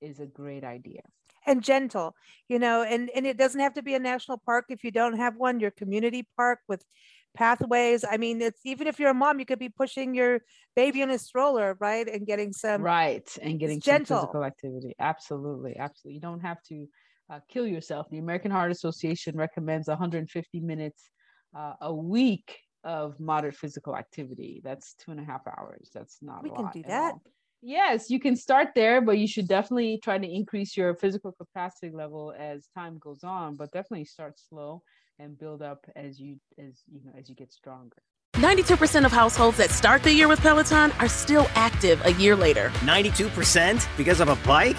is 0.00 0.20
a 0.20 0.26
great 0.26 0.64
idea. 0.64 1.02
And 1.46 1.62
gentle 1.62 2.14
you 2.48 2.58
know 2.58 2.82
and 2.82 3.10
and 3.14 3.26
it 3.26 3.36
doesn't 3.36 3.60
have 3.60 3.74
to 3.74 3.82
be 3.82 3.94
a 3.94 3.98
national 3.98 4.38
park. 4.38 4.66
If 4.68 4.84
you 4.84 4.90
don't 4.90 5.16
have 5.16 5.36
one 5.36 5.58
your 5.58 5.72
community 5.72 6.26
park 6.36 6.60
with 6.68 6.84
pathways. 7.34 8.04
I 8.08 8.16
mean, 8.16 8.40
it's 8.40 8.60
even 8.64 8.86
if 8.86 8.98
you're 8.98 9.10
a 9.10 9.14
mom, 9.14 9.38
you 9.38 9.46
could 9.46 9.58
be 9.58 9.68
pushing 9.68 10.14
your 10.14 10.40
baby 10.76 11.02
in 11.02 11.10
a 11.10 11.18
stroller, 11.18 11.76
right? 11.80 12.06
And 12.06 12.26
getting 12.26 12.52
some 12.52 12.82
right 12.82 13.28
and 13.42 13.58
getting 13.58 13.80
some 13.80 13.92
gentle. 13.92 14.18
physical 14.18 14.44
activity. 14.44 14.94
Absolutely, 14.98 15.76
absolutely. 15.78 16.14
You 16.14 16.20
don't 16.20 16.40
have 16.40 16.62
to 16.68 16.86
uh, 17.30 17.40
kill 17.48 17.66
yourself. 17.66 18.08
The 18.10 18.18
American 18.18 18.50
Heart 18.50 18.72
Association 18.72 19.36
recommends 19.36 19.88
150 19.88 20.60
minutes 20.60 21.10
uh, 21.56 21.74
a 21.80 21.94
week 21.94 22.58
of 22.84 23.18
moderate 23.20 23.56
physical 23.56 23.96
activity. 23.96 24.60
That's 24.64 24.94
two 24.94 25.10
and 25.10 25.20
a 25.20 25.24
half 25.24 25.42
hours. 25.46 25.90
That's 25.94 26.18
not. 26.22 26.42
We 26.42 26.50
can 26.50 26.70
do 26.72 26.82
that. 26.88 27.14
Yes, 27.62 28.08
you 28.08 28.18
can 28.18 28.36
start 28.36 28.68
there, 28.74 29.02
but 29.02 29.18
you 29.18 29.28
should 29.28 29.46
definitely 29.46 30.00
try 30.02 30.16
to 30.16 30.26
increase 30.26 30.78
your 30.78 30.94
physical 30.94 31.32
capacity 31.32 31.90
level 31.94 32.32
as 32.38 32.68
time 32.74 32.98
goes 32.98 33.22
on. 33.22 33.56
But 33.56 33.70
definitely 33.70 34.06
start 34.06 34.38
slow 34.38 34.82
and 35.20 35.38
build 35.38 35.62
up 35.62 35.86
as 35.94 36.18
you 36.18 36.36
as 36.58 36.82
you 36.90 37.00
know 37.04 37.12
as 37.18 37.28
you 37.28 37.34
get 37.34 37.52
stronger. 37.52 37.96
92% 38.34 39.04
of 39.04 39.12
households 39.12 39.58
that 39.58 39.70
start 39.70 40.02
the 40.02 40.12
year 40.12 40.28
with 40.28 40.40
Peloton 40.40 40.92
are 40.92 41.08
still 41.08 41.46
active 41.54 42.00
a 42.06 42.12
year 42.12 42.36
later. 42.36 42.70
92% 42.80 43.86
because 43.96 44.20
of 44.20 44.28
a 44.28 44.36
bike? 44.46 44.78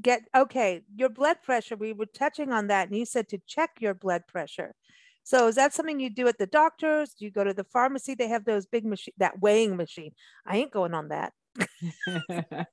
get 0.00 0.22
okay. 0.34 0.82
Your 0.94 1.08
blood 1.08 1.38
pressure, 1.42 1.76
we 1.76 1.92
were 1.92 2.06
touching 2.06 2.52
on 2.52 2.68
that, 2.68 2.88
and 2.88 2.96
you 2.96 3.06
said 3.06 3.28
to 3.30 3.38
check 3.46 3.70
your 3.80 3.94
blood 3.94 4.26
pressure. 4.26 4.74
So 5.24 5.48
is 5.48 5.54
that 5.54 5.72
something 5.72 6.00
you 6.00 6.10
do 6.10 6.28
at 6.28 6.38
the 6.38 6.46
doctor's? 6.46 7.14
Do 7.14 7.24
you 7.24 7.30
go 7.30 7.44
to 7.44 7.54
the 7.54 7.64
pharmacy? 7.64 8.14
They 8.14 8.28
have 8.28 8.44
those 8.44 8.66
big 8.66 8.84
machine, 8.84 9.14
that 9.18 9.40
weighing 9.40 9.76
machine. 9.76 10.12
I 10.46 10.58
ain't 10.58 10.70
going 10.70 10.92
on 10.92 11.08
that. 11.08 11.32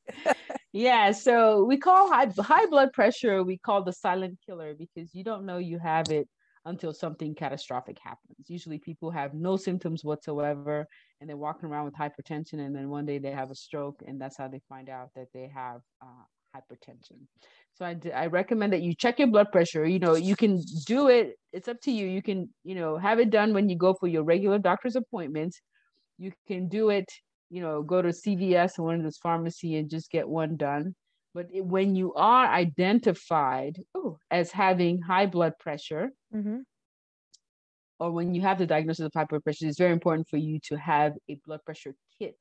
yeah, 0.73 1.11
so 1.11 1.63
we 1.63 1.77
call 1.77 2.09
high 2.11 2.31
high 2.39 2.65
blood 2.65 2.91
pressure 2.93 3.43
we 3.43 3.57
call 3.57 3.83
the 3.83 3.93
silent 3.93 4.39
killer 4.45 4.73
because 4.73 5.13
you 5.13 5.23
don't 5.23 5.45
know 5.45 5.59
you 5.59 5.79
have 5.79 6.09
it 6.09 6.27
until 6.65 6.93
something 6.93 7.35
catastrophic 7.35 7.97
happens. 8.03 8.47
Usually 8.47 8.77
people 8.77 9.11
have 9.11 9.33
no 9.33 9.55
symptoms 9.55 10.03
whatsoever 10.03 10.87
and 11.19 11.29
they're 11.29 11.37
walking 11.37 11.69
around 11.69 11.85
with 11.85 11.95
hypertension 11.95 12.59
and 12.59 12.75
then 12.75 12.89
one 12.89 13.05
day 13.05 13.17
they 13.17 13.31
have 13.31 13.51
a 13.51 13.55
stroke 13.55 14.03
and 14.05 14.19
that's 14.19 14.37
how 14.37 14.47
they 14.47 14.61
find 14.69 14.89
out 14.89 15.09
that 15.15 15.27
they 15.33 15.49
have 15.53 15.81
uh, 16.01 16.23
hypertension. 16.55 17.27
So 17.73 17.85
I, 17.85 17.97
I 18.13 18.25
recommend 18.27 18.73
that 18.73 18.81
you 18.81 18.93
check 18.95 19.19
your 19.19 19.29
blood 19.29 19.51
pressure. 19.51 19.85
You 19.85 19.99
know, 19.99 20.15
you 20.15 20.35
can 20.35 20.59
do 20.85 21.07
it. 21.07 21.35
It's 21.53 21.67
up 21.67 21.79
to 21.81 21.91
you. 21.91 22.07
You 22.07 22.21
can, 22.21 22.49
you 22.63 22.75
know, 22.75 22.97
have 22.97 23.19
it 23.19 23.29
done 23.29 23.53
when 23.53 23.69
you 23.69 23.77
go 23.77 23.93
for 23.99 24.07
your 24.07 24.23
regular 24.23 24.59
doctor's 24.59 24.95
appointments. 24.95 25.59
You 26.17 26.31
can 26.47 26.67
do 26.67 26.89
it, 26.89 27.05
you 27.49 27.61
know, 27.61 27.81
go 27.81 28.01
to 28.01 28.09
CVS 28.09 28.77
or 28.77 28.83
one 28.83 28.95
of 28.95 29.03
those 29.03 29.17
pharmacy 29.17 29.75
and 29.77 29.89
just 29.89 30.11
get 30.11 30.27
one 30.27 30.57
done. 30.57 30.95
But 31.33 31.47
it, 31.53 31.65
when 31.65 31.95
you 31.95 32.13
are 32.13 32.47
identified 32.47 33.77
ooh, 33.97 34.17
as 34.29 34.51
having 34.51 35.01
high 35.01 35.25
blood 35.25 35.53
pressure, 35.59 36.11
hmm 36.31 36.59
or 37.99 38.11
when 38.11 38.33
you 38.33 38.41
have 38.41 38.57
the 38.57 38.65
diagnosis 38.65 39.05
of 39.05 39.11
high 39.13 39.25
blood 39.25 39.43
pressure, 39.43 39.67
it's 39.67 39.77
very 39.77 39.93
important 39.93 40.27
for 40.27 40.37
you 40.37 40.59
to 40.63 40.75
have 40.75 41.13
a 41.29 41.37
blood 41.45 41.59
pressure 41.63 41.93
kit 42.17 42.35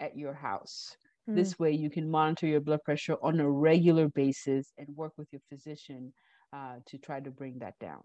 at 0.00 0.16
your 0.16 0.32
house. 0.32 0.96
Mm. 1.28 1.34
This 1.34 1.58
way, 1.58 1.72
you 1.72 1.90
can 1.90 2.10
monitor 2.10 2.46
your 2.46 2.60
blood 2.60 2.82
pressure 2.84 3.16
on 3.22 3.40
a 3.40 3.50
regular 3.50 4.08
basis 4.08 4.72
and 4.78 4.88
work 4.96 5.12
with 5.16 5.28
your 5.32 5.42
physician 5.48 6.12
uh, 6.52 6.76
to 6.86 6.98
try 6.98 7.20
to 7.20 7.30
bring 7.30 7.58
that 7.58 7.78
down. 7.80 8.00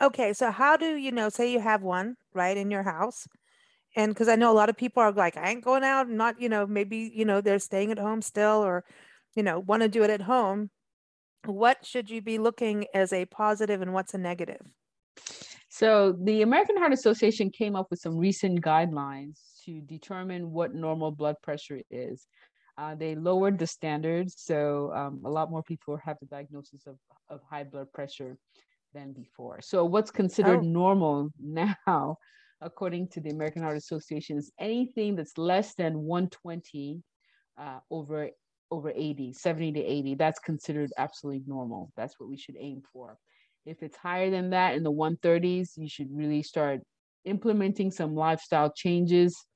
Okay, 0.00 0.32
so 0.32 0.50
how 0.50 0.76
do 0.76 0.96
you 0.96 1.12
know? 1.12 1.28
Say 1.28 1.52
you 1.52 1.60
have 1.60 1.82
one 1.82 2.16
right 2.34 2.56
in 2.56 2.70
your 2.70 2.82
house, 2.82 3.26
and 3.96 4.12
because 4.12 4.28
I 4.28 4.36
know 4.36 4.52
a 4.52 4.54
lot 4.54 4.68
of 4.68 4.76
people 4.76 5.02
are 5.02 5.12
like, 5.12 5.36
I 5.36 5.50
ain't 5.50 5.64
going 5.64 5.84
out, 5.84 6.08
not 6.08 6.40
you 6.40 6.48
know, 6.48 6.66
maybe 6.66 7.10
you 7.14 7.24
know 7.24 7.40
they're 7.40 7.58
staying 7.58 7.92
at 7.92 7.98
home 7.98 8.20
still, 8.20 8.62
or 8.64 8.84
you 9.34 9.42
know, 9.42 9.60
want 9.60 9.82
to 9.82 9.88
do 9.88 10.02
it 10.02 10.10
at 10.10 10.22
home. 10.22 10.70
What 11.46 11.84
should 11.84 12.10
you 12.10 12.22
be 12.22 12.38
looking 12.38 12.86
as 12.94 13.12
a 13.12 13.24
positive, 13.26 13.82
and 13.82 13.94
what's 13.94 14.14
a 14.14 14.18
negative? 14.18 14.60
So, 15.68 16.16
the 16.22 16.42
American 16.42 16.76
Heart 16.76 16.92
Association 16.92 17.50
came 17.50 17.76
up 17.76 17.86
with 17.90 18.00
some 18.00 18.16
recent 18.16 18.60
guidelines 18.60 19.38
to 19.66 19.80
determine 19.80 20.52
what 20.52 20.74
normal 20.74 21.10
blood 21.10 21.36
pressure 21.42 21.80
is. 21.90 22.26
Uh, 22.76 22.94
they 22.94 23.14
lowered 23.14 23.58
the 23.58 23.66
standards, 23.66 24.34
so 24.36 24.92
um, 24.94 25.20
a 25.24 25.30
lot 25.30 25.50
more 25.50 25.62
people 25.62 25.96
have 25.96 26.16
the 26.20 26.26
diagnosis 26.26 26.86
of, 26.86 26.96
of 27.28 27.40
high 27.48 27.62
blood 27.64 27.92
pressure 27.92 28.36
than 28.92 29.12
before. 29.12 29.60
So, 29.62 29.84
what's 29.84 30.10
considered 30.10 30.60
Oh. 30.60 30.62
normal 30.62 31.30
now, 31.40 32.16
according 32.60 33.08
to 33.10 33.20
the 33.20 33.30
American 33.30 33.62
Heart 33.62 33.76
Association, 33.76 34.38
is 34.38 34.50
anything 34.58 35.14
that's 35.14 35.38
less 35.38 35.74
than 35.74 36.00
120 36.02 37.02
uh, 37.58 37.78
over 37.90 38.30
over 38.70 38.92
80, 38.94 39.32
70 39.32 39.72
to 39.72 39.80
80. 39.80 40.14
That's 40.16 40.40
considered 40.40 40.90
absolutely 40.98 41.44
normal. 41.46 41.92
That's 41.96 42.18
what 42.18 42.28
we 42.28 42.36
should 42.36 42.56
aim 42.58 42.82
for. 42.92 43.18
If 43.66 43.82
it's 43.82 43.96
higher 43.96 44.30
than 44.30 44.50
that 44.50 44.74
in 44.74 44.82
the 44.82 44.90
130s, 44.90 45.74
you 45.76 45.88
should 45.88 46.08
really 46.10 46.42
start 46.42 46.80
implementing 47.24 47.90
some 47.90 48.14
lifestyle 48.14 48.72
changes 48.74 49.46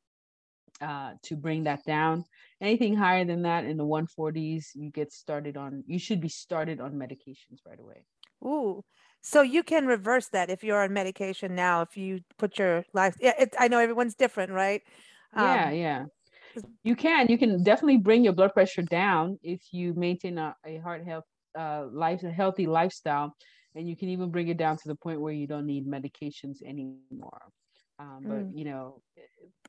uh, 0.81 1.15
to 1.25 1.37
bring 1.37 1.65
that 1.65 1.85
down. 1.85 2.25
Anything 2.61 2.95
higher 2.97 3.25
than 3.25 3.43
that 3.43 3.65
in 3.65 3.77
the 3.77 3.85
140s, 3.87 4.73
you 4.75 4.91
get 4.91 5.13
started 5.13 5.57
on, 5.57 5.85
you 5.87 5.99
should 5.99 6.21
be 6.21 6.29
started 6.29 6.81
on 6.81 6.95
medications 6.95 7.61
right 7.67 7.81
away. 7.81 8.07
Ooh, 8.45 8.85
so 9.21 9.43
you 9.43 9.63
can 9.63 9.87
reverse 9.87 10.29
that 10.29 10.51
if 10.51 10.63
you're 10.63 10.83
on 10.83 10.93
medication 10.93 11.55
now. 11.55 11.83
If 11.83 11.97
you 11.97 12.21
put 12.39 12.59
your 12.59 12.85
life, 12.93 13.17
yeah, 13.21 13.35
it, 13.39 13.55
I 13.59 13.69
know 13.69 13.79
everyone's 13.81 14.15
different, 14.15 14.53
right? 14.53 14.83
yeah, 15.35 15.71
Um, 15.73 15.73
yeah. 15.73 16.05
You 16.85 16.97
can, 16.97 17.29
you 17.29 17.39
can 17.39 17.63
definitely 17.63 17.99
bring 17.99 18.25
your 18.25 18.33
blood 18.33 18.53
pressure 18.55 18.83
down 18.83 19.39
if 19.43 19.73
you 19.73 19.95
maintain 19.95 20.39
a, 20.39 20.55
a 20.65 20.79
heart 20.79 21.05
health, 21.05 21.25
uh, 21.59 21.87
life, 21.93 22.23
a 22.23 22.31
healthy 22.31 22.67
lifestyle, 22.67 23.35
and 23.75 23.89
you 23.89 23.97
can 23.97 24.09
even 24.09 24.31
bring 24.31 24.49
it 24.49 24.57
down 24.59 24.77
to 24.79 24.89
the 24.89 24.97
point 24.97 25.21
where 25.21 25.33
you 25.33 25.47
don't 25.47 25.67
need 25.67 25.87
medications 25.87 26.63
anymore. 26.65 27.21
Um, 27.99 28.25
but 28.27 28.27
Mm. 28.27 28.51
you 28.51 28.65
know, 28.65 29.03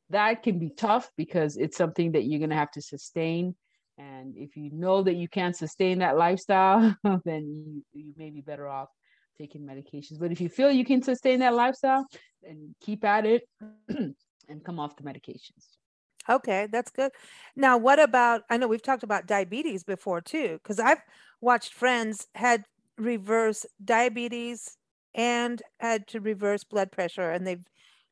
that 0.09 0.43
can 0.43 0.59
be 0.59 0.69
tough 0.69 1.11
because 1.17 1.57
it's 1.57 1.77
something 1.77 2.13
that 2.13 2.23
you're 2.23 2.39
going 2.39 2.49
to 2.49 2.55
have 2.55 2.71
to 2.71 2.81
sustain. 2.81 3.55
And 3.97 4.35
if 4.37 4.55
you 4.55 4.71
know 4.71 5.03
that 5.03 5.15
you 5.15 5.27
can't 5.27 5.55
sustain 5.55 5.99
that 5.99 6.17
lifestyle, 6.17 6.95
then 7.25 7.83
you, 7.93 8.03
you 8.03 8.13
may 8.17 8.29
be 8.29 8.41
better 8.41 8.67
off 8.67 8.89
taking 9.37 9.61
medications. 9.61 10.19
But 10.19 10.31
if 10.31 10.41
you 10.41 10.49
feel 10.49 10.71
you 10.71 10.85
can 10.85 11.01
sustain 11.01 11.39
that 11.39 11.53
lifestyle, 11.53 12.05
then 12.41 12.75
keep 12.81 13.03
at 13.03 13.25
it 13.25 13.43
and 13.89 14.63
come 14.63 14.79
off 14.79 14.95
the 14.95 15.03
medications. 15.03 15.77
Okay, 16.29 16.67
that's 16.71 16.91
good. 16.91 17.11
Now, 17.55 17.77
what 17.77 17.99
about, 17.99 18.43
I 18.49 18.57
know 18.57 18.67
we've 18.67 18.81
talked 18.81 19.03
about 19.03 19.25
diabetes 19.25 19.83
before 19.83 20.21
too, 20.21 20.59
because 20.61 20.79
I've 20.79 21.01
watched 21.41 21.73
friends 21.73 22.27
had 22.35 22.65
reverse 22.97 23.65
diabetes 23.83 24.77
and 25.15 25.61
had 25.79 26.07
to 26.07 26.19
reverse 26.19 26.63
blood 26.63 26.91
pressure, 26.91 27.31
and 27.31 27.47
they've 27.47 27.65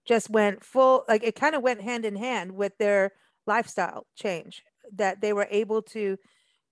just 0.07 0.29
went 0.29 0.63
full, 0.63 1.03
like 1.07 1.23
it 1.23 1.35
kind 1.35 1.55
of 1.55 1.61
went 1.61 1.81
hand 1.81 2.05
in 2.05 2.15
hand 2.15 2.51
with 2.51 2.77
their 2.77 3.11
lifestyle 3.45 4.05
change, 4.15 4.63
that 4.93 5.21
they 5.21 5.33
were 5.33 5.47
able 5.51 5.81
to 5.81 6.17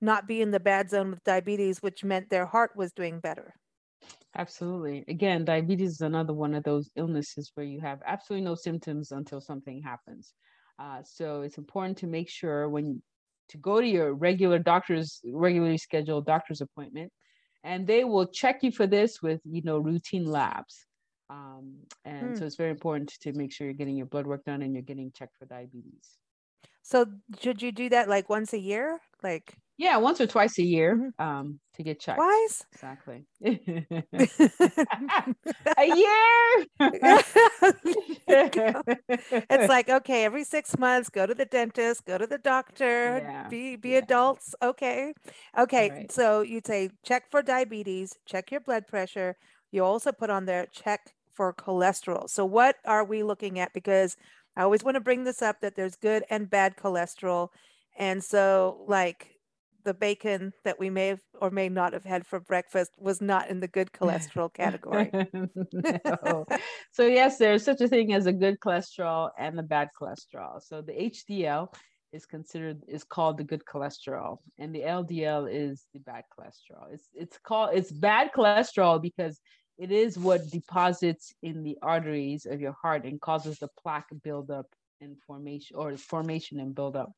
not 0.02 0.28
be 0.28 0.42
in 0.42 0.52
the 0.52 0.60
bad 0.60 0.90
zone 0.90 1.12
with 1.12 1.24
diabetes, 1.24 1.82
which 1.82 2.04
meant 2.04 2.30
their 2.30 2.46
heart 2.46 2.72
was 2.76 2.92
doing 2.92 3.20
better. 3.20 3.54
Absolutely. 4.38 5.06
Again, 5.08 5.46
diabetes 5.46 5.92
is 5.92 6.02
another 6.02 6.34
one 6.34 6.54
of 6.54 6.64
those 6.64 6.90
illnesses 6.96 7.52
where 7.56 7.66
you 7.66 7.80
have 7.80 8.02
absolutely 8.06 8.46
no 8.46 8.56
symptoms 8.56 9.12
until 9.12 9.40
something 9.40 9.82
happens. 9.82 10.34
Uh, 10.78 11.02
so 11.04 11.42
it's 11.42 11.58
important 11.58 11.98
to 12.00 12.08
make 12.08 12.30
sure 12.30 12.70
when 12.70 13.02
to 13.50 13.58
go 13.58 13.80
to 13.80 13.88
your 13.88 14.14
regular 14.14 14.60
doctor's 14.60 15.22
regularly 15.26 15.78
scheduled 15.78 16.26
doctor's 16.26 16.62
appointment, 16.62 17.12
and 17.64 17.88
they 17.88 18.04
will 18.04 18.28
check 18.28 18.62
you 18.62 18.72
for 18.72 18.88
this 18.88 19.22
with 19.22 19.40
you 19.46 19.62
know 19.62 19.78
routine 19.78 20.26
labs. 20.26 20.86
Um, 21.30 21.84
and 22.06 22.36
Hmm. 22.36 22.38
so 22.38 22.46
it's 22.46 22.56
very 22.56 22.72
important 22.72 23.10
to 23.22 23.34
make 23.34 23.52
sure 23.52 23.66
you're 23.66 23.74
getting 23.74 23.98
your 23.98 24.06
blood 24.08 24.28
work 24.28 24.44
done 24.46 24.62
and 24.62 24.74
you're 24.74 24.84
getting 24.84 25.12
checked 25.12 25.38
for 25.38 25.46
diabetes. 25.46 26.18
So 26.82 27.20
should 27.40 27.62
you 27.62 27.72
do 27.74 27.90
that 27.90 28.08
like 28.08 28.30
once 28.30 28.54
a 28.54 28.60
year? 28.60 29.02
Like 29.22 29.58
Yeah, 29.78 29.98
once 29.98 30.22
or 30.22 30.28
twice 30.28 30.58
a 30.58 30.64
year 30.64 30.98
Mhm. 30.98 31.14
um, 31.20 31.60
to 31.74 31.84
get 31.84 32.00
checked. 32.00 32.40
twice? 32.48 32.66
Exactly. 32.74 33.26
a 35.78 35.86
year. 35.86 36.66
it's 39.50 39.68
like 39.68 39.90
okay 39.90 40.24
every 40.26 40.44
six 40.44 40.78
months 40.78 41.10
go 41.10 41.26
to 41.26 41.34
the 41.34 41.46
dentist 41.46 42.06
go 42.06 42.18
to 42.18 42.28
the 42.28 42.38
doctor 42.38 43.22
Yeah, 43.22 43.48
be 43.48 43.76
be 43.76 43.96
yeah. 43.96 43.96
adults 43.96 44.56
okay 44.62 45.14
okay 45.58 45.92
Right. 45.92 46.10
so 46.10 46.42
you'd 46.42 46.68
say 46.68 46.90
check 47.04 47.30
for 47.32 47.42
diabetes 47.42 48.18
check 48.26 48.52
your 48.52 48.62
blood 48.62 48.88
pressure 48.88 49.36
you 49.76 49.84
also 49.84 50.12
put 50.12 50.30
on 50.30 50.46
there 50.46 50.66
check 50.72 51.14
for 51.34 51.54
cholesterol. 51.54 52.30
So, 52.30 52.46
what 52.46 52.78
are 52.86 53.04
we 53.04 53.24
looking 53.24 53.60
at? 53.60 53.74
Because 53.74 54.18
I 54.56 54.64
always 54.64 54.84
want 54.84 54.96
to 54.96 55.02
bring 55.02 55.24
this 55.24 55.42
up 55.42 55.62
that 55.62 55.76
there's 55.76 55.96
good 55.96 56.24
and 56.30 56.50
bad 56.50 56.78
cholesterol. 56.78 57.50
And 57.98 58.24
so, 58.24 58.86
like, 58.88 59.36
the 59.86 59.94
bacon 59.94 60.52
that 60.64 60.80
we 60.80 60.90
may 60.90 61.08
have 61.08 61.22
or 61.40 61.52
may 61.52 61.70
not 61.70 61.94
have 61.94 62.04
had 62.04 62.26
for 62.26 62.40
breakfast 62.40 62.92
was 62.98 63.22
not 63.22 63.50
in 63.50 63.60
the 63.60 63.68
good 63.68 63.92
cholesterol 63.92 64.52
category. 64.54 65.12
no. 65.74 66.46
So 66.92 67.06
yes, 67.06 67.38
there's 67.38 67.64
such 67.64 67.82
a 67.82 67.88
thing 67.88 68.12
as 68.14 68.26
a 68.26 68.34
good 68.34 68.60
cholesterol 68.60 69.30
and 69.38 69.58
the 69.58 69.64
bad 69.64 69.90
cholesterol. 70.00 70.60
So 70.62 70.82
the 70.82 70.94
HDL 70.94 71.72
is 72.12 72.26
considered 72.26 72.82
is 72.88 73.04
called 73.04 73.38
the 73.38 73.44
good 73.44 73.64
cholesterol 73.72 74.38
and 74.58 74.74
the 74.74 74.82
LDL 74.82 75.48
is 75.52 75.86
the 75.94 76.00
bad 76.00 76.24
cholesterol. 76.34 76.92
It's 76.92 77.10
it's 77.14 77.38
called 77.38 77.72
it's 77.74 77.92
bad 77.92 78.32
cholesterol 78.36 79.02
because 79.02 79.40
it 79.78 79.92
is 79.92 80.18
what 80.18 80.50
deposits 80.50 81.34
in 81.42 81.64
the 81.64 81.78
arteries 81.82 82.46
of 82.46 82.62
your 82.62 82.74
heart 82.74 83.04
and 83.04 83.20
causes 83.20 83.60
the 83.60 83.68
plaque 83.82 84.10
buildup 84.24 84.68
and 85.02 85.18
formation 85.28 85.76
or 85.76 85.98
formation 85.98 86.60
and 86.60 86.74
buildup 86.74 87.12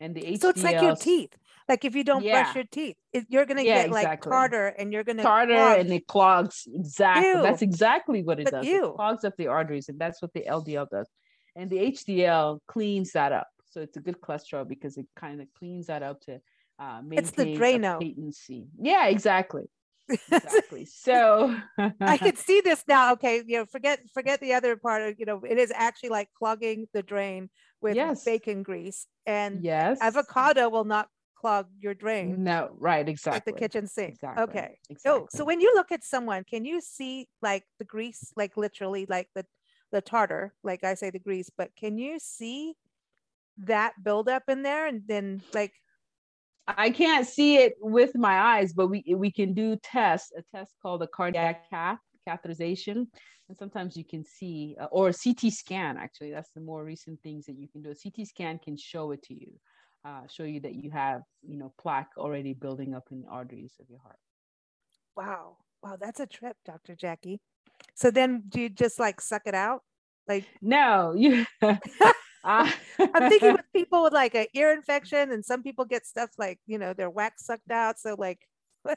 and 0.00 0.14
the 0.14 0.20
HDL. 0.20 0.40
So 0.40 0.48
it's 0.50 0.62
like 0.62 0.82
your 0.82 0.96
teeth. 0.96 1.32
Like 1.68 1.84
if 1.84 1.94
you 1.94 2.04
don't 2.04 2.22
yeah. 2.22 2.42
brush 2.42 2.54
your 2.54 2.64
teeth, 2.70 2.96
it, 3.12 3.26
you're 3.28 3.46
gonna 3.46 3.62
yeah, 3.62 3.82
get 3.82 3.90
like 3.90 4.04
exactly. 4.04 4.30
tartar, 4.30 4.66
and 4.68 4.92
you're 4.92 5.04
gonna 5.04 5.22
tartar, 5.22 5.54
clog. 5.54 5.78
and 5.80 5.92
it 5.92 6.06
clogs. 6.06 6.68
Exactly. 6.72 7.28
Ew. 7.28 7.42
That's 7.42 7.62
exactly 7.62 8.22
what 8.22 8.40
it 8.40 8.44
but 8.44 8.50
does. 8.52 8.66
Ew. 8.66 8.90
It 8.90 8.94
clogs 8.96 9.24
up 9.24 9.36
the 9.36 9.46
arteries, 9.48 9.88
and 9.88 9.98
that's 9.98 10.20
what 10.20 10.32
the 10.34 10.44
LDL 10.48 10.88
does. 10.90 11.08
And 11.56 11.70
the 11.70 11.78
HDL 11.78 12.58
cleans 12.66 13.12
that 13.12 13.32
up. 13.32 13.48
So 13.70 13.80
it's 13.80 13.96
a 13.96 14.00
good 14.00 14.20
cholesterol 14.20 14.68
because 14.68 14.98
it 14.98 15.06
kind 15.16 15.40
of 15.40 15.48
cleans 15.58 15.86
that 15.86 16.02
up 16.02 16.20
to 16.22 16.40
uh, 16.78 17.00
maintain 17.02 17.18
it's 17.18 17.30
the 17.30 17.56
Drano. 17.56 18.00
patency. 18.00 18.66
Yeah, 18.80 19.06
exactly. 19.06 19.64
Exactly. 20.08 20.86
So 20.90 21.56
I 22.00 22.16
can 22.18 22.36
see 22.36 22.60
this 22.64 22.84
now. 22.88 23.12
Okay, 23.12 23.42
you 23.46 23.58
know, 23.58 23.66
forget 23.66 24.00
forget 24.12 24.40
the 24.40 24.54
other 24.54 24.76
part 24.76 25.02
of 25.02 25.16
you 25.18 25.26
know, 25.26 25.42
it 25.48 25.58
is 25.58 25.72
actually 25.74 26.10
like 26.10 26.28
clogging 26.38 26.86
the 26.92 27.02
drain 27.02 27.50
with 27.80 27.96
yes. 27.96 28.24
bacon 28.24 28.62
grease. 28.62 29.06
And 29.26 29.64
yes, 29.64 29.98
avocado 30.00 30.68
will 30.68 30.84
not 30.84 31.08
clog 31.36 31.66
your 31.78 31.94
drain. 31.94 32.42
No, 32.42 32.70
right, 32.78 33.06
exactly. 33.06 33.36
At 33.36 33.44
the 33.44 33.52
kitchen 33.52 33.86
sink. 33.86 34.14
Exactly. 34.14 34.42
Okay. 34.44 34.78
Exactly. 34.88 35.22
Oh, 35.22 35.26
so 35.30 35.44
when 35.44 35.60
you 35.60 35.72
look 35.74 35.92
at 35.92 36.02
someone, 36.04 36.44
can 36.44 36.64
you 36.64 36.80
see 36.80 37.28
like 37.42 37.64
the 37.78 37.84
grease, 37.84 38.32
like 38.36 38.56
literally 38.56 39.06
like 39.08 39.28
the 39.34 39.44
the 39.92 40.00
tartar, 40.00 40.54
like 40.64 40.82
I 40.82 40.94
say 40.94 41.10
the 41.10 41.18
grease, 41.18 41.50
but 41.56 41.70
can 41.76 41.98
you 41.98 42.18
see 42.18 42.74
that 43.58 43.92
buildup 44.02 44.44
in 44.48 44.62
there 44.62 44.86
and 44.86 45.02
then 45.06 45.42
like 45.52 45.72
I 46.66 46.90
can't 46.90 47.26
see 47.26 47.56
it 47.56 47.74
with 47.80 48.16
my 48.16 48.38
eyes, 48.38 48.72
but 48.72 48.88
we 48.88 49.04
we 49.14 49.30
can 49.30 49.54
do 49.54 49.76
tests, 49.82 50.32
a 50.36 50.42
test 50.56 50.74
called 50.80 51.02
a 51.02 51.06
cardiac 51.06 51.68
cath 51.70 51.98
catheterization. 52.28 53.06
And 53.48 53.58
sometimes 53.58 53.96
you 53.96 54.04
can 54.04 54.24
see 54.24 54.74
uh, 54.80 54.86
or 54.90 55.08
a 55.08 55.12
ct 55.12 55.52
scan 55.52 55.98
actually. 55.98 56.30
That's 56.30 56.50
the 56.54 56.62
more 56.62 56.82
recent 56.82 57.20
things 57.22 57.44
that 57.46 57.58
you 57.58 57.68
can 57.68 57.82
do. 57.82 57.90
A 57.90 57.94
ct 57.94 58.26
scan 58.26 58.58
can 58.58 58.76
show 58.76 59.10
it 59.10 59.22
to 59.24 59.34
you 59.34 59.52
uh, 60.04 60.26
show 60.28 60.44
you 60.44 60.60
that 60.60 60.74
you 60.74 60.90
have 60.90 61.22
you 61.42 61.56
know 61.56 61.72
plaque 61.80 62.10
already 62.16 62.52
building 62.52 62.94
up 62.94 63.08
in 63.10 63.22
the 63.22 63.28
arteries 63.28 63.74
of 63.80 63.88
your 63.88 64.00
heart. 64.00 64.18
Wow. 65.16 65.56
Wow 65.82 65.96
that's 66.00 66.20
a 66.20 66.26
trip 66.26 66.56
dr 66.64 66.94
jackie. 66.96 67.40
So 67.94 68.10
then 68.10 68.44
do 68.48 68.60
you 68.60 68.68
just 68.68 68.98
like 68.98 69.20
suck 69.20 69.42
it 69.46 69.54
out? 69.54 69.82
Like 70.28 70.44
no 70.60 71.14
you 71.16 71.46
I'm 72.44 73.30
thinking 73.30 73.52
with 73.52 73.72
people 73.74 74.02
with 74.02 74.12
like 74.12 74.34
an 74.34 74.46
ear 74.54 74.72
infection, 74.72 75.32
and 75.32 75.44
some 75.44 75.62
people 75.62 75.84
get 75.84 76.06
stuff 76.06 76.30
like 76.38 76.60
you 76.66 76.78
know 76.78 76.92
their 76.92 77.10
wax 77.10 77.46
sucked 77.46 77.70
out. 77.70 77.98
So 77.98 78.14
like, 78.18 78.40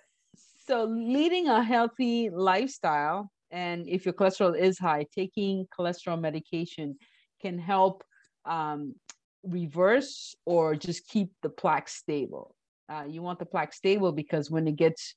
so 0.68 0.84
leading 0.86 1.48
a 1.48 1.64
healthy 1.64 2.30
lifestyle 2.30 3.32
and 3.52 3.88
if 3.88 4.06
your 4.06 4.14
cholesterol 4.14 4.58
is 4.58 4.78
high 4.78 5.06
taking 5.16 5.66
cholesterol 5.78 6.20
medication 6.20 6.98
can 7.42 7.58
help 7.58 8.04
um, 8.46 8.96
reverse 9.44 10.36
or 10.46 10.76
just 10.76 11.08
keep 11.08 11.32
the 11.42 11.50
plaque 11.50 11.88
stable 11.90 12.56
uh, 12.90 13.04
you 13.08 13.22
want 13.22 13.40
the 13.40 13.46
plaque 13.46 13.74
stable 13.74 14.12
because 14.12 14.52
when 14.52 14.68
it 14.68 14.76
gets 14.76 15.16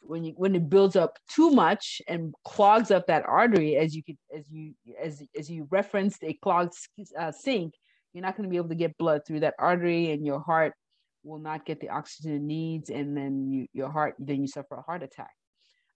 when 0.00 0.24
you 0.24 0.32
when 0.36 0.54
it 0.54 0.68
builds 0.68 0.96
up 0.96 1.18
too 1.28 1.50
much 1.50 2.00
and 2.08 2.34
clogs 2.44 2.90
up 2.90 3.06
that 3.06 3.24
artery 3.26 3.76
as 3.76 3.94
you 3.94 4.02
could 4.02 4.16
as 4.36 4.50
you 4.50 4.72
as 5.00 5.22
as 5.38 5.50
you 5.50 5.66
referenced 5.70 6.24
a 6.24 6.32
clogged 6.42 6.74
uh, 7.18 7.30
sink 7.30 7.74
you're 8.12 8.22
not 8.22 8.36
going 8.36 8.48
to 8.48 8.50
be 8.50 8.56
able 8.56 8.68
to 8.68 8.74
get 8.74 8.96
blood 8.98 9.22
through 9.26 9.40
that 9.40 9.54
artery 9.58 10.10
and 10.10 10.24
your 10.24 10.40
heart 10.40 10.74
will 11.22 11.38
not 11.38 11.66
get 11.66 11.80
the 11.80 11.90
oxygen 11.90 12.32
it 12.32 12.42
needs 12.42 12.90
and 12.90 13.16
then 13.16 13.50
you, 13.50 13.66
your 13.72 13.90
heart 13.90 14.14
then 14.18 14.40
you 14.40 14.46
suffer 14.46 14.76
a 14.76 14.82
heart 14.82 15.02
attack. 15.02 15.30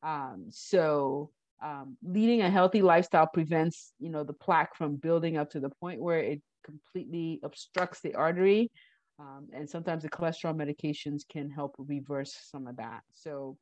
Um, 0.03 0.47
so 0.51 1.31
um, 1.63 1.97
leading 2.03 2.43
a 2.43 2.51
healthy 2.51 2.83
lifestyle 2.83 3.27
prevents 3.27 3.93
you 3.99 4.11
know 4.11 4.23
the 4.23 4.33
plaque 4.33 4.77
from 4.77 4.97
building 4.97 5.37
up 5.37 5.51
to 5.51 5.61
the 5.61 5.71
point 5.81 6.01
where 6.01 6.19
it 6.19 6.43
completely 6.65 7.41
obstructs 7.43 8.01
the 8.01 8.15
artery. 8.15 8.71
Um, 9.19 9.47
and 9.53 9.71
sometimes 9.71 10.03
the 10.03 10.11
cholesterol 10.11 10.57
medications 10.57 11.23
can 11.31 11.49
help 11.49 11.77
reverse 11.79 12.37
some 12.51 12.67
of 12.67 12.77
that. 12.79 13.03
So 13.13 13.57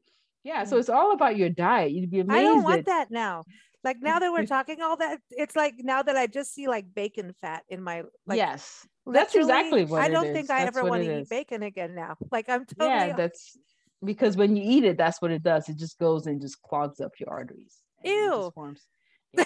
yeah 0.45 0.65
so 0.65 0.77
mm. 0.77 0.81
it's 0.81 0.89
all 0.89 1.13
about 1.13 1.37
your 1.37 1.49
diet 1.49 1.93
you'd 1.93 2.11
be 2.11 2.21
amazed 2.21 2.39
i 2.39 2.43
don't 2.43 2.63
want 2.63 2.87
that 2.87 3.11
now 3.11 3.45
like 3.85 3.97
now 4.01 4.19
that 4.19 4.33
we're 4.33 4.47
talking 4.57 4.81
all 4.81 4.97
that 4.97 5.19
it's 5.31 5.57
like 5.57 5.75
now 5.79 6.03
that 6.03 6.17
i 6.17 6.27
just 6.27 6.55
see 6.55 6.69
like 6.69 6.87
bacon 6.95 7.35
fat 7.41 7.63
in 7.69 7.83
my 7.83 8.03
like 8.27 8.37
yes 8.37 8.87
that's 9.07 9.35
exactly 9.35 9.85
what 9.85 10.03
i 10.03 10.09
don't 10.09 10.33
think 10.33 10.51
i 10.51 10.63
ever 10.63 10.85
want 10.85 11.03
to 11.03 11.21
eat 11.21 11.29
bacon 11.29 11.63
again 11.63 11.95
now 11.95 12.17
like 12.31 12.49
i'm 12.49 12.65
totally 12.65 12.89
yeah 12.89 13.13
that's 13.15 13.57
because 14.05 14.37
when 14.37 14.57
you 14.57 14.63
eat 14.65 14.85
it 14.85 14.97
that's 14.97 15.21
what 15.23 15.31
it 15.31 15.43
does 15.43 15.69
it 15.69 15.77
just 15.77 15.99
goes 15.99 16.27
and 16.27 16.41
just 16.41 16.61
clogs 16.63 17.01
up 17.01 17.13
your 17.19 17.31
arteries 17.31 17.83
Ew. 18.05 18.51
Forms, 18.55 18.87
yeah, 19.33 19.45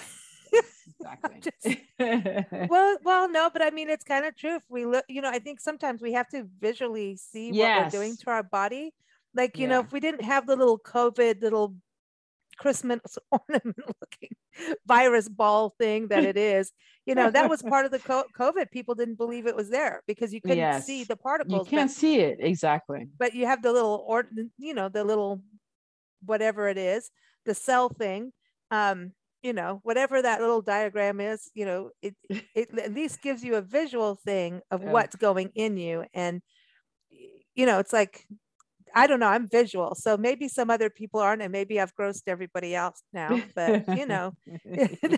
exactly. 0.99 1.41
Just, 1.41 1.79
well, 2.69 2.97
well, 3.03 3.29
no, 3.29 3.49
but 3.51 3.61
I 3.61 3.69
mean, 3.69 3.89
it's 3.89 4.03
kind 4.03 4.25
of 4.25 4.35
true. 4.35 4.55
If 4.55 4.63
we 4.69 4.85
look, 4.85 5.05
you 5.07 5.21
know, 5.21 5.29
I 5.29 5.39
think 5.39 5.59
sometimes 5.59 6.01
we 6.01 6.13
have 6.13 6.27
to 6.29 6.47
visually 6.59 7.17
see 7.17 7.51
yes. 7.51 7.77
what 7.77 7.85
we're 7.85 7.99
doing 7.99 8.17
to 8.17 8.29
our 8.31 8.43
body. 8.43 8.93
Like, 9.37 9.57
you 9.57 9.63
yeah. 9.63 9.69
know, 9.69 9.79
if 9.81 9.91
we 9.93 9.99
didn't 9.99 10.23
have 10.23 10.47
the 10.47 10.55
little 10.55 10.79
COVID 10.79 11.41
little 11.41 11.75
Christmas 12.57 12.99
ornament 13.31 13.77
looking 13.77 14.35
virus 14.85 15.29
ball 15.29 15.73
thing 15.79 16.09
that 16.09 16.25
it 16.25 16.35
is, 16.35 16.71
you 17.05 17.15
know, 17.15 17.31
that 17.31 17.49
was 17.49 17.61
part 17.61 17.85
of 17.85 17.91
the 17.91 17.99
COVID. 17.99 18.69
People 18.71 18.95
didn't 18.95 19.15
believe 19.15 19.47
it 19.47 19.55
was 19.55 19.69
there 19.69 20.03
because 20.07 20.33
you 20.33 20.41
couldn't 20.41 20.57
yes. 20.57 20.85
see 20.85 21.05
the 21.05 21.15
particles. 21.15 21.65
You 21.65 21.77
can't 21.77 21.89
but, 21.89 21.95
see 21.95 22.19
it 22.19 22.39
exactly. 22.41 23.07
But 23.17 23.33
you 23.33 23.45
have 23.45 23.61
the 23.61 23.71
little, 23.71 24.03
or 24.05 24.27
you 24.57 24.73
know, 24.73 24.89
the 24.89 25.05
little 25.05 25.41
whatever 26.25 26.67
it 26.67 26.77
is, 26.77 27.09
the 27.45 27.53
cell 27.53 27.87
thing 27.87 28.33
um, 28.71 29.13
you 29.41 29.53
know, 29.53 29.79
whatever 29.83 30.21
that 30.21 30.41
little 30.41 30.61
diagram 30.61 31.19
is, 31.19 31.49
you 31.53 31.65
know, 31.65 31.91
it, 32.01 32.15
it 32.55 32.77
at 32.77 32.93
least 32.93 33.21
gives 33.21 33.43
you 33.43 33.55
a 33.55 33.61
visual 33.61 34.15
thing 34.15 34.61
of 34.71 34.83
yeah. 34.83 34.91
what's 34.91 35.15
going 35.15 35.51
in 35.55 35.77
you. 35.77 36.05
And, 36.13 36.41
you 37.55 37.65
know, 37.65 37.79
it's 37.79 37.93
like, 37.93 38.25
I 38.97 39.05
don't 39.05 39.19
know, 39.19 39.27
I'm 39.27 39.47
visual. 39.47 39.93
So 39.93 40.17
maybe 40.17 40.47
some 40.47 40.71
other 40.71 40.89
people 40.89 41.19
aren't, 41.19 41.43
and 41.43 41.51
maybe 41.51 41.79
I've 41.79 41.95
grossed 41.95 42.23
everybody 42.27 42.73
else 42.73 43.03
now, 43.13 43.41
but 43.55 43.87
you 43.95 44.05
know, 44.13 44.33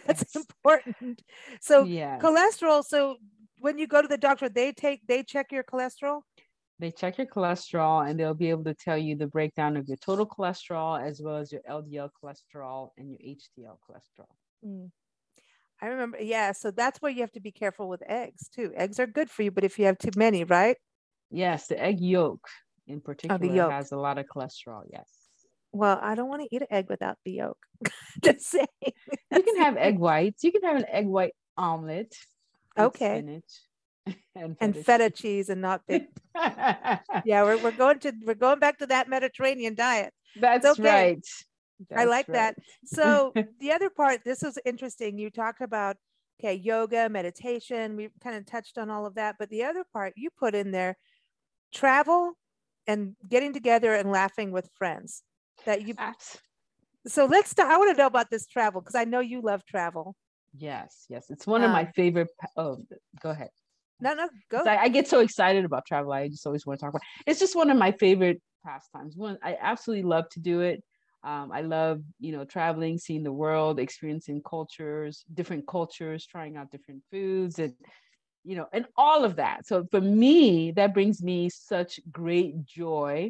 that's 0.06 0.36
important. 0.36 1.22
So 1.62 1.84
yeah. 1.84 2.20
cholesterol. 2.20 2.84
So 2.84 3.16
when 3.60 3.78
you 3.78 3.88
go 3.88 4.02
to 4.02 4.08
the 4.08 4.18
doctor, 4.18 4.50
they 4.50 4.74
take, 4.74 5.08
they 5.08 5.24
check 5.24 5.52
your 5.52 5.64
cholesterol? 5.64 6.22
they 6.80 6.92
check 6.92 7.18
your 7.18 7.28
cholesterol 7.28 8.10
and 8.10 8.18
they'll 8.18 8.34
be 8.34 8.50
able 8.50 8.64
to 8.64 8.74
tell 8.74 8.98
you 8.98 9.16
the 9.16 9.28
breakdown 9.28 9.76
of 9.76 9.88
your 9.88 9.98
total 9.98 10.26
cholesterol 10.26 11.02
as 11.06 11.22
well 11.22 11.36
as 11.36 11.52
your 11.52 11.62
LDL 11.70 12.10
cholesterol 12.24 12.92
and 12.98 13.10
your 13.12 13.20
HDL 13.20 13.78
cholesterol. 13.86 14.32
Mm. 14.66 14.90
I 15.82 15.88
remember, 15.88 16.20
yeah. 16.22 16.54
So 16.54 16.72
that's 16.72 17.02
where 17.02 17.12
you 17.12 17.22
have 17.22 17.34
to 17.34 17.42
be 17.42 17.52
careful 17.52 17.90
with 17.90 18.02
eggs 18.08 18.50
too. 18.50 18.72
Eggs 18.76 18.98
are 19.00 19.08
good 19.08 19.30
for 19.30 19.44
you, 19.44 19.52
but 19.52 19.66
if 19.66 19.78
you 19.78 19.86
have 19.86 19.98
too 19.98 20.12
many, 20.16 20.46
right? 20.46 20.78
Yes, 21.32 21.68
the 21.68 21.82
egg 21.82 22.00
yolk 22.00 22.48
in 22.90 22.98
oh, 22.98 23.02
particular 23.02 23.52
oh, 23.52 23.56
yolk. 23.56 23.72
has 23.72 23.92
a 23.92 23.98
lot 23.98 24.18
of 24.18 24.26
cholesterol. 24.26 24.82
Yes. 24.92 25.10
Well, 25.72 26.00
I 26.02 26.16
don't 26.16 26.28
want 26.28 26.42
to 26.42 26.56
eat 26.56 26.62
an 26.62 26.68
egg 26.72 26.88
without 26.90 27.18
the 27.24 27.32
yolk. 27.32 27.58
Just 28.24 28.50
saying. 28.50 28.68
You 29.32 29.44
can 29.44 29.58
have 29.58 29.78
egg 29.78 30.00
whites. 30.00 30.44
You 30.44 30.52
can 30.52 30.64
have 30.64 30.78
an 30.78 30.86
egg 30.92 31.06
white 31.06 31.34
omelet. 31.58 32.14
Okay. 32.78 33.20
Spinach 33.20 34.18
and, 34.36 34.58
and 34.60 34.76
feta 34.76 35.10
cheese 35.10 35.50
and 35.50 35.62
not 35.62 35.82
big. 35.88 36.08
yeah, 36.36 37.44
we're, 37.44 37.58
we're 37.58 37.72
going 37.72 38.00
to 38.00 38.14
we're 38.26 38.34
going 38.34 38.60
back 38.60 38.80
to 38.80 38.88
that 38.88 39.10
Mediterranean 39.10 39.76
diet. 39.76 40.14
That's 40.40 40.66
okay. 40.66 40.84
right. 40.84 41.28
That's 41.90 42.02
I 42.02 42.06
like 42.06 42.28
right. 42.28 42.36
that. 42.36 42.56
So 42.86 43.34
the 43.60 43.72
other 43.72 43.90
part, 43.90 44.22
this 44.26 44.42
was 44.42 44.58
interesting. 44.66 45.18
You 45.18 45.30
talked 45.30 45.62
about 45.62 45.98
okay, 46.40 46.56
yoga, 46.56 47.10
meditation. 47.10 47.96
We 47.96 48.10
kind 48.24 48.36
of 48.36 48.46
touched 48.46 48.78
on 48.78 48.90
all 48.90 49.06
of 49.06 49.16
that, 49.16 49.36
but 49.38 49.50
the 49.50 49.64
other 49.64 49.84
part 49.94 50.14
you 50.16 50.30
put 50.38 50.56
in 50.56 50.72
there, 50.72 50.98
travel 51.74 52.34
and 52.90 53.16
getting 53.30 53.54
together 53.54 53.94
and 53.94 54.12
laughing 54.12 54.52
with 54.52 54.68
friends. 54.76 55.22
That 55.66 55.88
you. 55.88 55.94
So 57.06 57.26
let's. 57.26 57.52
Start, 57.52 57.70
I 57.70 57.78
want 57.78 57.92
to 57.96 57.98
know 57.98 58.08
about 58.08 58.30
this 58.30 58.48
travel 58.48 58.82
because 58.82 58.96
I 58.96 59.04
know 59.04 59.20
you 59.20 59.42
love 59.42 59.64
travel. 59.66 60.16
Yes, 60.58 61.06
yes, 61.10 61.28
it's 61.30 61.46
one 61.46 61.64
of 61.64 61.70
my 61.70 61.84
um, 61.84 61.92
favorite. 61.96 62.30
Oh, 62.58 62.78
go 63.22 63.30
ahead. 63.30 63.50
No, 64.02 64.14
no, 64.14 64.30
go. 64.50 64.64
I, 64.66 64.78
I, 64.84 64.88
get 64.88 65.08
so 65.08 65.20
excited 65.20 65.66
about 65.66 65.86
travel. 65.86 66.12
I 66.14 66.30
just 66.30 66.48
always 66.48 66.66
want 66.66 66.80
to 66.80 66.86
talk 66.86 66.94
about. 66.94 67.02
It. 67.20 67.32
It's 67.32 67.40
just 67.40 67.56
one 67.56 67.70
of 67.70 67.78
my 67.78 67.92
favorite 67.92 68.42
pastimes. 68.66 69.16
One, 69.18 69.38
I 69.44 69.58
absolutely 69.62 70.04
love 70.04 70.26
to 70.32 70.40
do 70.40 70.62
it. 70.62 70.82
Um, 71.24 71.52
I 71.52 71.62
love, 71.62 72.02
you 72.20 72.32
know, 72.32 72.46
traveling, 72.46 72.98
seeing 72.98 73.24
the 73.24 73.34
world, 73.34 73.78
experiencing 73.80 74.42
cultures, 74.50 75.26
different 75.34 75.68
cultures, 75.68 76.26
trying 76.26 76.56
out 76.56 76.72
different 76.72 77.04
foods, 77.12 77.60
and 77.60 77.74
you 78.44 78.56
know, 78.56 78.68
and 78.74 78.86
all 78.96 79.24
of 79.24 79.36
that. 79.38 79.66
So 79.66 79.86
for 79.92 80.02
me, 80.02 80.72
that 80.72 80.94
brings 80.94 81.22
me 81.22 81.50
such 81.50 82.00
great 82.12 82.66
joy 82.66 83.30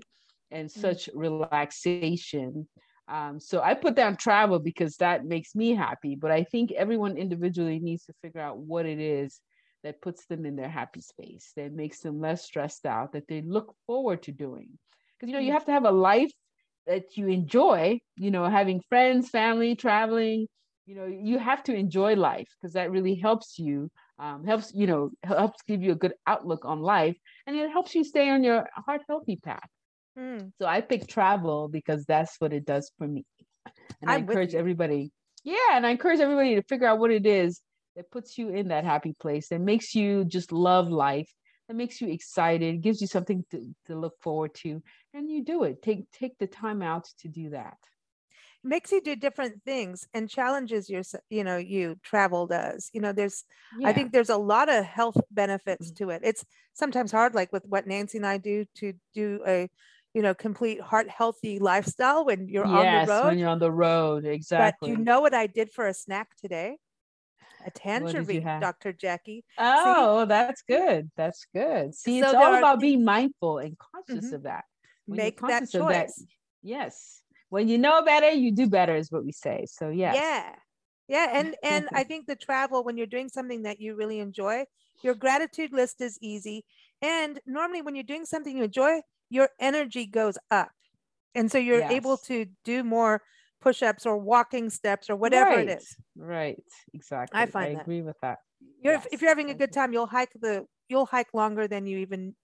and 0.52 0.70
mm. 0.70 0.72
such 0.72 1.10
relaxation. 1.14 2.68
Um, 3.08 3.40
so 3.40 3.62
I 3.62 3.74
put 3.74 3.96
down 3.96 4.18
travel 4.18 4.60
because 4.60 4.98
that 4.98 5.26
makes 5.26 5.56
me 5.56 5.74
happy. 5.74 6.16
But 6.16 6.32
I 6.32 6.44
think 6.44 6.72
everyone 6.72 7.18
individually 7.18 7.80
needs 7.80 8.06
to 8.06 8.14
figure 8.22 8.42
out 8.42 8.60
what 8.60 8.86
it 8.86 9.00
is 9.00 9.40
that 9.84 10.02
puts 10.02 10.26
them 10.26 10.46
in 10.46 10.56
their 10.56 10.70
happy 10.70 11.02
space, 11.02 11.52
that 11.56 11.74
makes 11.74 12.00
them 12.02 12.20
less 12.20 12.44
stressed 12.44 12.86
out, 12.86 13.14
that 13.14 13.28
they 13.28 13.42
look 13.42 13.74
forward 13.88 14.22
to 14.24 14.32
doing. 14.32 14.70
Because 15.18 15.30
you 15.30 15.34
know, 15.34 15.40
you 15.40 15.52
mm. 15.52 15.54
have 15.54 15.66
to 15.66 15.72
have 15.72 15.86
a 15.86 15.92
life 15.92 16.32
that 16.86 17.18
you 17.18 17.28
enjoy, 17.28 18.00
you 18.18 18.32
know, 18.32 18.46
having 18.46 18.82
friends, 18.90 19.30
family, 19.30 19.76
traveling, 19.76 20.48
you 20.86 20.96
know, 20.96 21.06
you 21.06 21.38
have 21.38 21.64
to 21.64 21.76
enjoy 21.76 22.16
life 22.16 22.48
because 22.60 22.74
that 22.74 22.92
really 22.92 23.16
helps 23.16 23.60
you, 23.60 23.92
um, 24.20 24.44
helps, 24.46 24.74
you 24.74 24.86
know, 24.86 25.12
helps 25.24 25.62
give 25.68 25.82
you 25.82 25.94
a 25.94 25.96
good 25.96 26.14
outlook 26.28 26.66
on 26.66 26.82
life 26.82 27.18
and 27.48 27.56
it 27.56 27.72
helps 27.72 27.96
you 27.96 28.04
stay 28.04 28.30
on 28.30 28.44
your 28.44 28.68
heart 28.76 29.02
healthy 29.08 29.38
path. 29.38 29.70
Mm. 30.18 30.52
So 30.60 30.66
I 30.66 30.82
pick 30.82 31.08
travel 31.08 31.70
because 31.70 32.06
that's 32.06 32.36
what 32.40 32.54
it 32.54 32.66
does 32.66 32.92
for 32.98 33.08
me. 33.08 33.26
And 34.02 34.10
I'm 34.10 34.10
i 34.10 34.16
encourage 34.18 34.56
everybody, 34.56 35.12
yeah, 35.44 35.74
and 35.74 35.86
I 35.86 35.92
encourage 35.92 36.20
everybody 36.20 36.56
to 36.56 36.64
figure 36.64 36.88
out 36.88 37.00
what 37.00 37.12
it 37.12 37.26
is 37.26 37.62
that 37.96 38.12
puts 38.12 38.38
you 38.38 38.50
in 38.50 38.70
that 38.70 38.84
happy 38.84 39.16
place, 39.20 39.50
that 39.50 39.62
makes 39.62 39.96
you 39.96 40.26
just 40.26 40.52
love 40.52 40.90
life, 40.90 41.30
that 41.68 41.76
makes 41.76 42.02
you 42.02 42.10
excited, 42.10 42.82
gives 42.82 43.02
you 43.02 43.08
something 43.08 43.46
to, 43.52 43.76
to 43.88 43.96
look 43.96 44.14
forward 44.22 44.54
to, 44.56 44.82
and 45.14 45.30
you 45.30 45.44
do 45.44 45.64
it. 45.64 45.82
Take 45.82 46.10
take 46.12 46.38
the 46.40 46.48
time 46.48 46.82
out 46.82 47.08
to 47.20 47.28
do 47.28 47.52
that. 47.52 47.78
Makes 48.62 48.92
you 48.92 49.02
do 49.02 49.16
different 49.16 49.64
things 49.64 50.06
and 50.14 50.30
challenges 50.30 50.90
your 50.90 51.04
you 51.30 51.46
know 51.46 51.56
you 51.56 51.96
travel 52.04 52.46
does 52.46 52.90
you 52.94 53.00
know 53.00 53.14
there's 53.14 53.46
yeah. 53.80 53.88
i 53.88 53.94
think 53.94 54.12
there's 54.12 54.30
a 54.30 54.38
lot 54.38 54.68
of 54.68 54.84
health 54.84 55.16
benefits 55.32 55.92
mm-hmm. 55.92 56.06
to 56.06 56.10
it 56.10 56.22
it's 56.26 56.46
sometimes 56.74 57.10
hard 57.10 57.34
like 57.34 57.54
with 57.54 57.64
what 57.66 57.88
nancy 57.88 58.18
and 58.18 58.28
i 58.28 58.38
do 58.38 58.66
to 58.76 58.94
do 59.16 59.40
a 59.48 59.70
you 60.14 60.22
know 60.22 60.34
complete 60.34 60.82
heart 60.82 61.10
healthy 61.10 61.58
lifestyle 61.58 62.26
when 62.26 62.50
you're 62.50 62.68
yes, 62.68 62.76
on 62.76 63.06
the 63.06 63.14
road 63.14 63.28
when 63.28 63.40
you're 63.40 63.50
on 63.50 63.60
the 63.60 63.72
road 63.72 64.26
exactly 64.26 64.90
but 64.90 64.98
you 64.98 65.04
know 65.04 65.22
what 65.22 65.34
i 65.34 65.48
did 65.48 65.72
for 65.72 65.88
a 65.88 65.94
snack 65.94 66.28
today 66.36 66.76
a 67.66 67.72
tangerine, 67.72 68.44
Dr. 68.62 68.94
Jackie. 68.94 69.44
Oh, 69.58 70.24
See? 70.24 70.28
that's 70.30 70.62
good. 70.62 71.12
That's 71.18 71.46
good. 71.54 71.94
See, 71.94 72.22
so 72.22 72.28
it's 72.28 72.36
all 72.36 72.56
about 72.56 72.80
being 72.80 73.04
mindful 73.04 73.58
and 73.58 73.76
conscious 73.78 74.28
mm-hmm. 74.28 74.36
of 74.36 74.44
that. 74.44 74.64
When 75.06 75.18
Make 75.18 75.42
that 75.42 75.70
choice. 75.70 76.16
That, 76.16 76.26
yes. 76.64 77.22
When 77.50 77.68
you 77.68 77.78
know 77.78 78.02
better, 78.04 78.32
you 78.32 78.52
do 78.52 78.68
better, 78.68 78.96
is 78.96 79.12
what 79.12 79.26
we 79.26 79.32
say. 79.32 79.66
So 79.68 79.90
yeah. 79.90 80.14
Yeah. 80.14 80.56
Yeah. 81.08 81.28
And 81.34 81.56
and 81.64 81.90
I 81.94 82.04
think 82.04 82.28
the 82.28 82.36
travel, 82.36 82.84
when 82.84 82.98
you're 82.98 83.08
doing 83.08 83.30
something 83.30 83.64
that 83.64 83.80
you 83.82 83.96
really 83.96 84.20
enjoy, 84.20 84.66
your 85.04 85.16
gratitude 85.16 85.74
list 85.74 86.02
is 86.02 86.18
easy. 86.22 86.64
And 87.02 87.40
normally 87.46 87.82
when 87.82 87.96
you're 87.96 88.04
doing 88.04 88.26
something 88.26 88.58
you 88.58 88.64
enjoy, 88.64 89.02
your 89.30 89.50
energy 89.60 90.06
goes 90.06 90.38
up. 90.52 90.70
And 91.36 91.52
so 91.52 91.58
you're 91.58 91.80
yes. 91.80 91.92
able 91.92 92.18
to 92.18 92.46
do 92.66 92.84
more 92.84 93.22
push-ups 93.62 94.06
or 94.06 94.18
walking 94.18 94.70
steps 94.70 95.10
or 95.10 95.16
whatever 95.16 95.52
right. 95.52 95.70
it 95.70 95.80
is. 95.80 95.96
Right. 96.16 96.62
Exactly. 96.94 97.40
I 97.40 97.46
find 97.46 97.72
I 97.72 97.74
that. 97.76 97.82
agree 97.82 98.02
with 98.02 98.16
that. 98.22 98.40
You're, 98.82 98.94
yes. 98.94 99.08
If 99.12 99.22
you're 99.22 99.30
having 99.30 99.50
a 99.50 99.54
good 99.54 99.72
time, 99.72 99.94
you'll 99.94 100.08
hike 100.08 100.32
the 100.40 100.66
you'll 100.90 101.06
hike 101.06 101.34
longer 101.34 101.68
than 101.68 101.88
you 101.88 102.00
even 102.00 102.36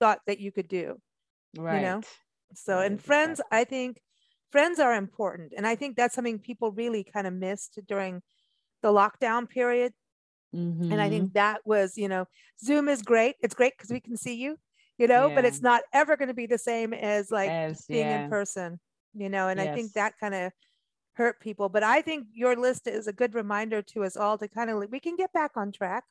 thought 0.00 0.20
that 0.26 0.38
you 0.38 0.52
could 0.52 0.68
do. 0.68 0.96
Right. 1.58 1.76
You 1.76 1.82
know. 1.82 2.00
So 2.54 2.76
right. 2.76 2.86
and 2.86 3.02
friends. 3.02 3.40
I 3.50 3.64
think 3.64 3.98
friends 4.50 4.78
are 4.78 4.94
important, 4.94 5.52
and 5.56 5.66
I 5.66 5.74
think 5.74 5.96
that's 5.96 6.14
something 6.14 6.38
people 6.38 6.72
really 6.72 7.04
kind 7.04 7.26
of 7.26 7.32
missed 7.32 7.78
during 7.86 8.22
the 8.82 8.88
lockdown 8.88 9.48
period. 9.48 9.92
Mm-hmm. 10.54 10.92
And 10.92 11.00
I 11.00 11.08
think 11.08 11.24
mm-hmm. 11.24 11.34
that 11.34 11.60
was, 11.64 11.98
you 11.98 12.08
know, 12.08 12.26
Zoom 12.64 12.88
is 12.88 13.02
great. 13.02 13.36
It's 13.40 13.54
great 13.54 13.74
because 13.76 13.90
we 13.90 14.00
can 14.00 14.16
see 14.16 14.34
you, 14.34 14.56
you 14.96 15.06
know, 15.06 15.28
yeah. 15.28 15.34
but 15.34 15.44
it's 15.44 15.60
not 15.60 15.82
ever 15.92 16.16
going 16.16 16.28
to 16.28 16.34
be 16.34 16.46
the 16.46 16.56
same 16.56 16.94
as 16.94 17.30
like 17.30 17.50
as, 17.50 17.84
being 17.86 18.06
yeah. 18.06 18.24
in 18.24 18.30
person 18.30 18.78
you 19.16 19.28
know, 19.28 19.48
and 19.48 19.58
yes. 19.58 19.68
I 19.68 19.74
think 19.74 19.92
that 19.94 20.14
kind 20.20 20.34
of 20.34 20.52
hurt 21.14 21.40
people. 21.40 21.68
But 21.68 21.82
I 21.82 22.02
think 22.02 22.26
your 22.32 22.54
list 22.56 22.86
is 22.86 23.06
a 23.06 23.12
good 23.12 23.34
reminder 23.34 23.82
to 23.82 24.04
us 24.04 24.16
all 24.16 24.38
to 24.38 24.46
kind 24.46 24.70
of 24.70 24.84
we 24.90 25.00
can 25.00 25.16
get 25.16 25.32
back 25.32 25.52
on 25.56 25.72
track. 25.72 26.04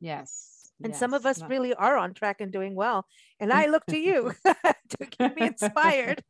Yes. 0.00 0.72
And 0.82 0.92
yes. 0.92 0.98
some 0.98 1.14
of 1.14 1.24
us 1.24 1.42
really 1.42 1.74
are 1.74 1.96
on 1.96 2.14
track 2.14 2.40
and 2.40 2.52
doing 2.52 2.74
well. 2.74 3.06
And 3.38 3.52
I 3.60 3.66
look 3.66 3.84
to 3.86 3.98
you 3.98 4.32
to 4.44 5.06
keep 5.06 5.36
me 5.36 5.46
inspired. 5.46 6.24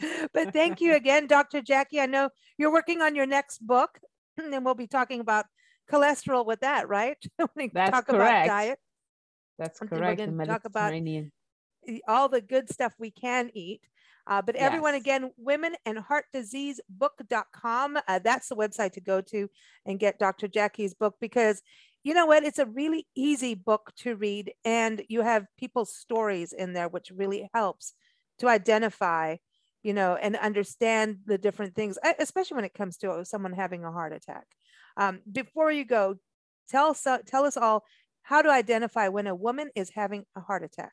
but 0.32 0.52
thank 0.52 0.80
you 0.80 0.94
again, 0.94 1.26
Dr. 1.26 1.62
Jackie. 1.62 2.00
I 2.00 2.06
know 2.06 2.30
you're 2.58 2.72
working 2.72 3.00
on 3.00 3.14
your 3.14 3.26
next 3.26 3.64
book, 3.64 3.98
and 4.38 4.64
we'll 4.64 4.74
be 4.74 4.86
talking 4.86 5.20
about 5.20 5.46
cholesterol 5.90 6.46
with 6.46 6.60
that, 6.60 6.88
right? 6.88 7.18
we 7.56 7.70
That's 7.72 7.90
talk 7.90 8.06
correct. 8.06 8.46
about 8.46 8.54
diet. 8.54 8.78
That's 9.58 9.78
correct. 9.78 9.92
We're 9.92 10.26
going 10.26 10.38
to 10.38 10.46
talk 10.46 10.64
about 10.64 10.94
all 12.08 12.28
the 12.28 12.40
good 12.40 12.72
stuff 12.72 12.94
we 12.98 13.10
can 13.10 13.50
eat. 13.54 13.82
Uh, 14.26 14.40
but 14.40 14.54
yes. 14.54 14.64
everyone, 14.64 14.94
again, 14.94 15.30
women 15.36 15.74
and 15.84 15.98
heart 15.98 16.24
disease 16.32 16.80
book.com. 16.88 17.98
Uh, 18.08 18.18
that's 18.24 18.48
the 18.48 18.56
website 18.56 18.92
to 18.92 19.00
go 19.00 19.20
to 19.20 19.48
and 19.84 19.98
get 19.98 20.18
Dr. 20.18 20.48
Jackie's 20.48 20.94
book 20.94 21.16
because 21.20 21.62
you 22.04 22.12
know 22.12 22.26
what? 22.26 22.44
It's 22.44 22.58
a 22.58 22.66
really 22.66 23.06
easy 23.14 23.54
book 23.54 23.90
to 23.98 24.14
read, 24.14 24.52
and 24.64 25.02
you 25.08 25.22
have 25.22 25.46
people's 25.58 25.96
stories 25.96 26.52
in 26.52 26.74
there, 26.74 26.88
which 26.88 27.10
really 27.10 27.48
helps 27.54 27.94
to 28.40 28.48
identify, 28.48 29.36
you 29.84 29.92
know, 29.92 30.16
and 30.16 30.34
understand 30.34 31.18
the 31.26 31.38
different 31.38 31.76
things, 31.76 31.98
especially 32.18 32.56
when 32.56 32.64
it 32.64 32.74
comes 32.74 32.96
to 32.96 33.24
someone 33.24 33.52
having 33.52 33.84
a 33.84 33.92
heart 33.92 34.12
attack. 34.12 34.46
Um, 34.96 35.20
before 35.30 35.70
you 35.70 35.84
go, 35.84 36.16
tell, 36.68 36.96
tell 37.26 37.44
us 37.44 37.56
all 37.56 37.84
how 38.22 38.42
to 38.42 38.50
identify 38.50 39.08
when 39.08 39.26
a 39.26 39.34
woman 39.34 39.70
is 39.76 39.90
having 39.94 40.24
a 40.34 40.40
heart 40.40 40.64
attack. 40.64 40.92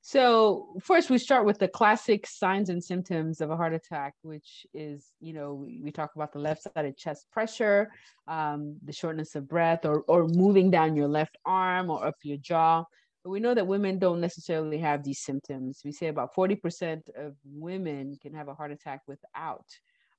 So 0.00 0.74
first, 0.82 1.10
we 1.10 1.18
start 1.18 1.46
with 1.46 1.60
the 1.60 1.68
classic 1.68 2.26
signs 2.26 2.70
and 2.70 2.82
symptoms 2.82 3.40
of 3.40 3.50
a 3.50 3.56
heart 3.56 3.72
attack, 3.72 4.14
which 4.22 4.66
is, 4.74 5.06
you 5.20 5.32
know, 5.32 5.54
we, 5.54 5.80
we 5.80 5.92
talk 5.92 6.16
about 6.16 6.32
the 6.32 6.40
left-sided 6.40 6.96
chest 6.96 7.26
pressure, 7.30 7.92
um, 8.26 8.78
the 8.84 8.92
shortness 8.92 9.36
of 9.36 9.46
breath, 9.46 9.84
or 9.84 10.00
or 10.08 10.26
moving 10.26 10.72
down 10.72 10.96
your 10.96 11.06
left 11.06 11.36
arm 11.44 11.88
or 11.88 12.04
up 12.04 12.16
your 12.22 12.38
jaw. 12.38 12.82
We 13.24 13.40
know 13.40 13.54
that 13.54 13.66
women 13.66 13.98
don't 13.98 14.20
necessarily 14.20 14.78
have 14.78 15.04
these 15.04 15.20
symptoms. 15.20 15.80
We 15.84 15.92
say 15.92 16.08
about 16.08 16.34
40% 16.34 17.02
of 17.16 17.36
women 17.44 18.18
can 18.20 18.34
have 18.34 18.48
a 18.48 18.54
heart 18.54 18.72
attack 18.72 19.02
without 19.06 19.66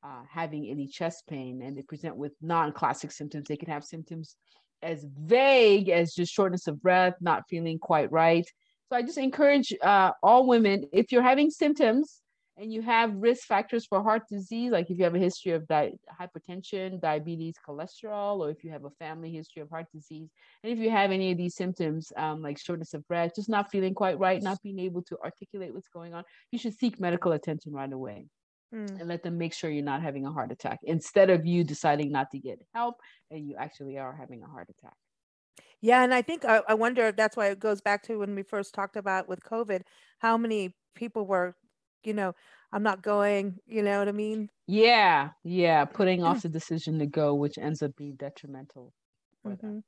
uh, 0.03 0.23
having 0.29 0.69
any 0.69 0.87
chest 0.87 1.23
pain, 1.27 1.61
and 1.61 1.77
they 1.77 1.81
present 1.81 2.15
with 2.15 2.33
non-classic 2.41 3.11
symptoms. 3.11 3.47
They 3.47 3.57
can 3.57 3.69
have 3.69 3.83
symptoms 3.83 4.35
as 4.81 5.05
vague 5.17 5.89
as 5.89 6.13
just 6.13 6.33
shortness 6.33 6.67
of 6.67 6.81
breath, 6.81 7.15
not 7.21 7.43
feeling 7.49 7.79
quite 7.79 8.11
right 8.11 8.45
so 8.93 8.97
I 8.97 9.01
just 9.01 9.17
encourage 9.17 9.73
uh, 9.81 10.11
all 10.21 10.45
women, 10.45 10.85
if 10.93 11.11
you're 11.11 11.23
having 11.23 11.49
symptoms 11.49 12.21
and 12.57 12.71
you 12.71 12.81
have 12.81 13.15
risk 13.15 13.47
factors 13.47 13.85
for 13.85 14.03
heart 14.03 14.23
disease, 14.29 14.71
like 14.71 14.89
if 14.89 14.97
you 14.97 15.03
have 15.03 15.15
a 15.15 15.19
history 15.19 15.53
of 15.53 15.67
di- 15.67 15.93
hypertension, 16.19 17.01
diabetes, 17.01 17.55
cholesterol, 17.67 18.39
or 18.39 18.49
if 18.51 18.63
you 18.63 18.71
have 18.71 18.85
a 18.85 18.91
family 18.91 19.31
history 19.31 19.61
of 19.61 19.69
heart 19.69 19.87
disease, 19.93 20.29
and 20.63 20.71
if 20.71 20.79
you 20.79 20.89
have 20.89 21.11
any 21.11 21.31
of 21.31 21.37
these 21.37 21.55
symptoms, 21.55 22.11
um, 22.17 22.41
like 22.41 22.59
shortness 22.59 22.93
of 22.93 23.07
breath, 23.07 23.31
just 23.35 23.49
not 23.49 23.71
feeling 23.71 23.93
quite 23.93 24.19
right, 24.19 24.43
not 24.43 24.61
being 24.61 24.79
able 24.79 25.01
to 25.03 25.17
articulate 25.23 25.73
what's 25.73 25.89
going 25.89 26.13
on, 26.13 26.23
you 26.51 26.59
should 26.59 26.77
seek 26.77 26.99
medical 26.99 27.31
attention 27.31 27.73
right 27.73 27.91
away. 27.91 28.27
Mm. 28.73 28.99
And 28.99 29.07
let 29.07 29.21
them 29.21 29.37
make 29.37 29.53
sure 29.53 29.69
you're 29.69 29.83
not 29.83 30.01
having 30.01 30.25
a 30.25 30.31
heart 30.31 30.51
attack 30.51 30.79
instead 30.83 31.29
of 31.29 31.45
you 31.45 31.63
deciding 31.63 32.11
not 32.11 32.31
to 32.31 32.39
get 32.39 32.59
help 32.73 32.95
and 33.29 33.47
you 33.47 33.55
actually 33.55 33.99
are 33.99 34.15
having 34.15 34.41
a 34.41 34.47
heart 34.47 34.67
attack. 34.67 34.95
Yeah, 35.79 36.03
and 36.03 36.13
I 36.13 36.21
think 36.21 36.45
I, 36.45 36.61
I 36.67 36.73
wonder 36.73 37.05
if 37.07 37.15
that's 37.15 37.37
why 37.37 37.47
it 37.47 37.59
goes 37.59 37.81
back 37.81 38.03
to 38.03 38.17
when 38.17 38.33
we 38.33 38.41
first 38.41 38.73
talked 38.73 38.95
about 38.95 39.27
with 39.27 39.43
COVID, 39.43 39.81
how 40.19 40.37
many 40.37 40.75
people 40.95 41.27
were, 41.27 41.55
you 42.05 42.13
know, 42.13 42.33
I'm 42.71 42.83
not 42.83 43.01
going, 43.01 43.59
you 43.67 43.83
know 43.83 43.99
what 43.99 44.07
I 44.07 44.13
mean? 44.13 44.49
Yeah, 44.67 45.29
yeah, 45.43 45.85
putting 45.85 46.23
off 46.23 46.41
the 46.41 46.49
decision 46.49 46.99
to 46.99 47.05
go, 47.05 47.35
which 47.35 47.57
ends 47.57 47.81
up 47.81 47.95
being 47.95 48.15
detrimental. 48.15 48.93
Mm-hmm. 49.45 49.79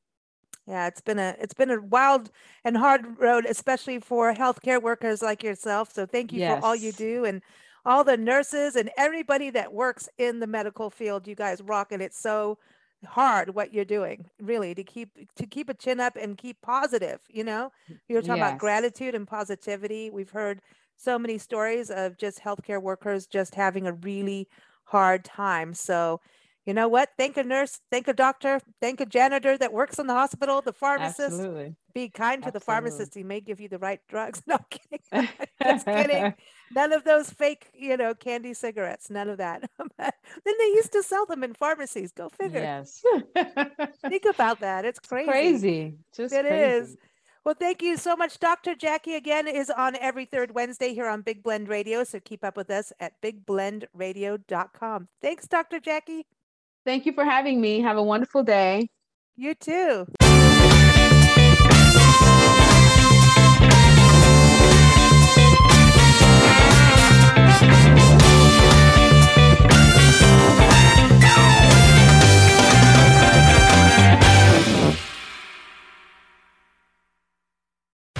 Yeah, 0.68 0.88
it's 0.88 1.02
been 1.02 1.20
a 1.20 1.36
it's 1.40 1.54
been 1.54 1.70
a 1.70 1.80
wild 1.80 2.32
and 2.64 2.76
hard 2.78 3.20
road, 3.20 3.46
especially 3.48 4.00
for 4.00 4.34
healthcare 4.34 4.82
workers 4.82 5.22
like 5.22 5.44
yourself. 5.44 5.94
So 5.94 6.06
thank 6.06 6.34
you 6.34 6.40
yes. 6.40 6.60
for 6.60 6.66
all 6.66 6.76
you 6.76 6.92
do 6.92 7.26
and 7.26 7.42
all 7.86 8.04
the 8.04 8.18
nurses 8.18 8.76
and 8.76 8.90
everybody 8.98 9.52
that 9.52 9.74
works 9.74 10.10
in 10.18 10.40
the 10.40 10.48
medical 10.48 10.90
field. 10.90 11.28
You 11.28 11.36
guys 11.36 11.62
rock 11.62 11.92
it. 11.92 12.02
It's 12.02 12.20
so 12.20 12.58
hard 13.06 13.54
what 13.54 13.74
you're 13.74 13.86
doing 13.86 14.26
really 14.42 14.74
to 14.74 14.84
keep 14.84 15.10
to 15.36 15.46
keep 15.46 15.70
a 15.70 15.74
chin 15.74 16.00
up 16.00 16.16
and 16.16 16.38
keep 16.38 16.60
positive 16.62 17.20
you 17.30 17.44
know 17.44 17.72
you're 18.08 18.22
talking 18.22 18.38
yes. 18.38 18.50
about 18.50 18.60
gratitude 18.60 19.14
and 19.14 19.28
positivity 19.28 20.10
we've 20.10 20.32
heard 20.32 20.60
so 20.98 21.20
many 21.20 21.38
stories 21.38 21.90
of 21.90 22.18
just 22.18 22.42
healthcare 22.42 22.82
workers 22.82 23.28
just 23.28 23.56
having 23.56 23.88
a 23.88 23.94
really 23.94 24.48
hard 24.86 25.24
time 25.24 25.74
so 25.74 26.20
you 26.66 26.74
know 26.74 26.88
what 26.88 27.10
thank 27.18 27.38
a 27.38 27.44
nurse 27.44 27.80
thank 27.92 28.08
a 28.08 28.14
doctor 28.14 28.60
thank 28.82 29.00
a 29.02 29.06
janitor 29.06 29.58
that 29.58 29.74
works 29.74 30.00
in 30.00 30.08
the 30.08 30.14
hospital 30.14 30.62
the 30.62 30.74
pharmacist 30.74 31.34
Absolutely. 31.34 31.76
be 31.94 32.10
kind 32.10 32.44
to 32.44 32.48
Absolutely. 32.48 32.52
the 32.52 32.60
pharmacist 32.66 33.16
he 33.16 33.24
may 33.24 33.40
give 33.42 33.60
you 33.60 33.70
the 33.70 33.80
right 33.80 34.00
drugs 34.08 34.42
no 34.48 34.56
I'm 34.56 34.66
kidding 34.70 35.30
just 35.64 35.86
kidding 35.86 36.34
None 36.74 36.94
of 36.94 37.04
those 37.04 37.30
fake, 37.30 37.70
you 37.74 37.98
know, 37.98 38.14
candy 38.14 38.54
cigarettes. 38.54 39.10
None 39.10 39.30
of 39.30 39.38
that. 39.38 39.70
then 39.98 40.12
they 40.44 40.66
used 40.74 40.92
to 40.94 41.04
sell 41.04 41.26
them 41.26 41.44
in 41.44 41.54
pharmacies. 41.54 42.12
Go 42.12 42.30
figure. 42.30 42.60
Yes. 42.60 43.04
Think 44.08 44.26
about 44.26 44.62
that. 44.62 44.86
It's 44.86 45.00
crazy. 45.00 45.30
crazy. 45.30 45.94
Just 46.16 46.34
It 46.34 46.46
crazy. 46.46 46.92
is. 46.92 46.98
Well, 47.46 47.56
thank 47.58 47.84
you 47.84 47.96
so 47.96 48.16
much. 48.16 48.40
Dr. 48.40 48.74
Jackie 48.74 49.14
again 49.14 49.48
is 49.48 49.70
on 49.70 49.96
every 49.98 50.26
third 50.26 50.56
Wednesday 50.56 50.96
here 50.96 51.08
on 51.08 51.22
Big 51.22 51.44
Blend 51.44 51.70
Radio. 51.70 52.04
So 52.04 52.20
keep 52.20 52.44
up 52.44 52.58
with 52.58 52.72
us 52.72 52.92
at 53.00 53.22
bigblendradio.com. 53.22 55.08
Thanks, 55.22 55.48
Dr. 55.48 55.80
Jackie. 55.80 56.26
Thank 56.86 57.06
you 57.06 57.14
for 57.14 57.24
having 57.24 57.62
me. 57.62 57.82
Have 57.82 57.98
a 57.98 58.04
wonderful 58.04 58.44
day. 58.44 58.88
You 59.36 59.54
too. 59.54 60.08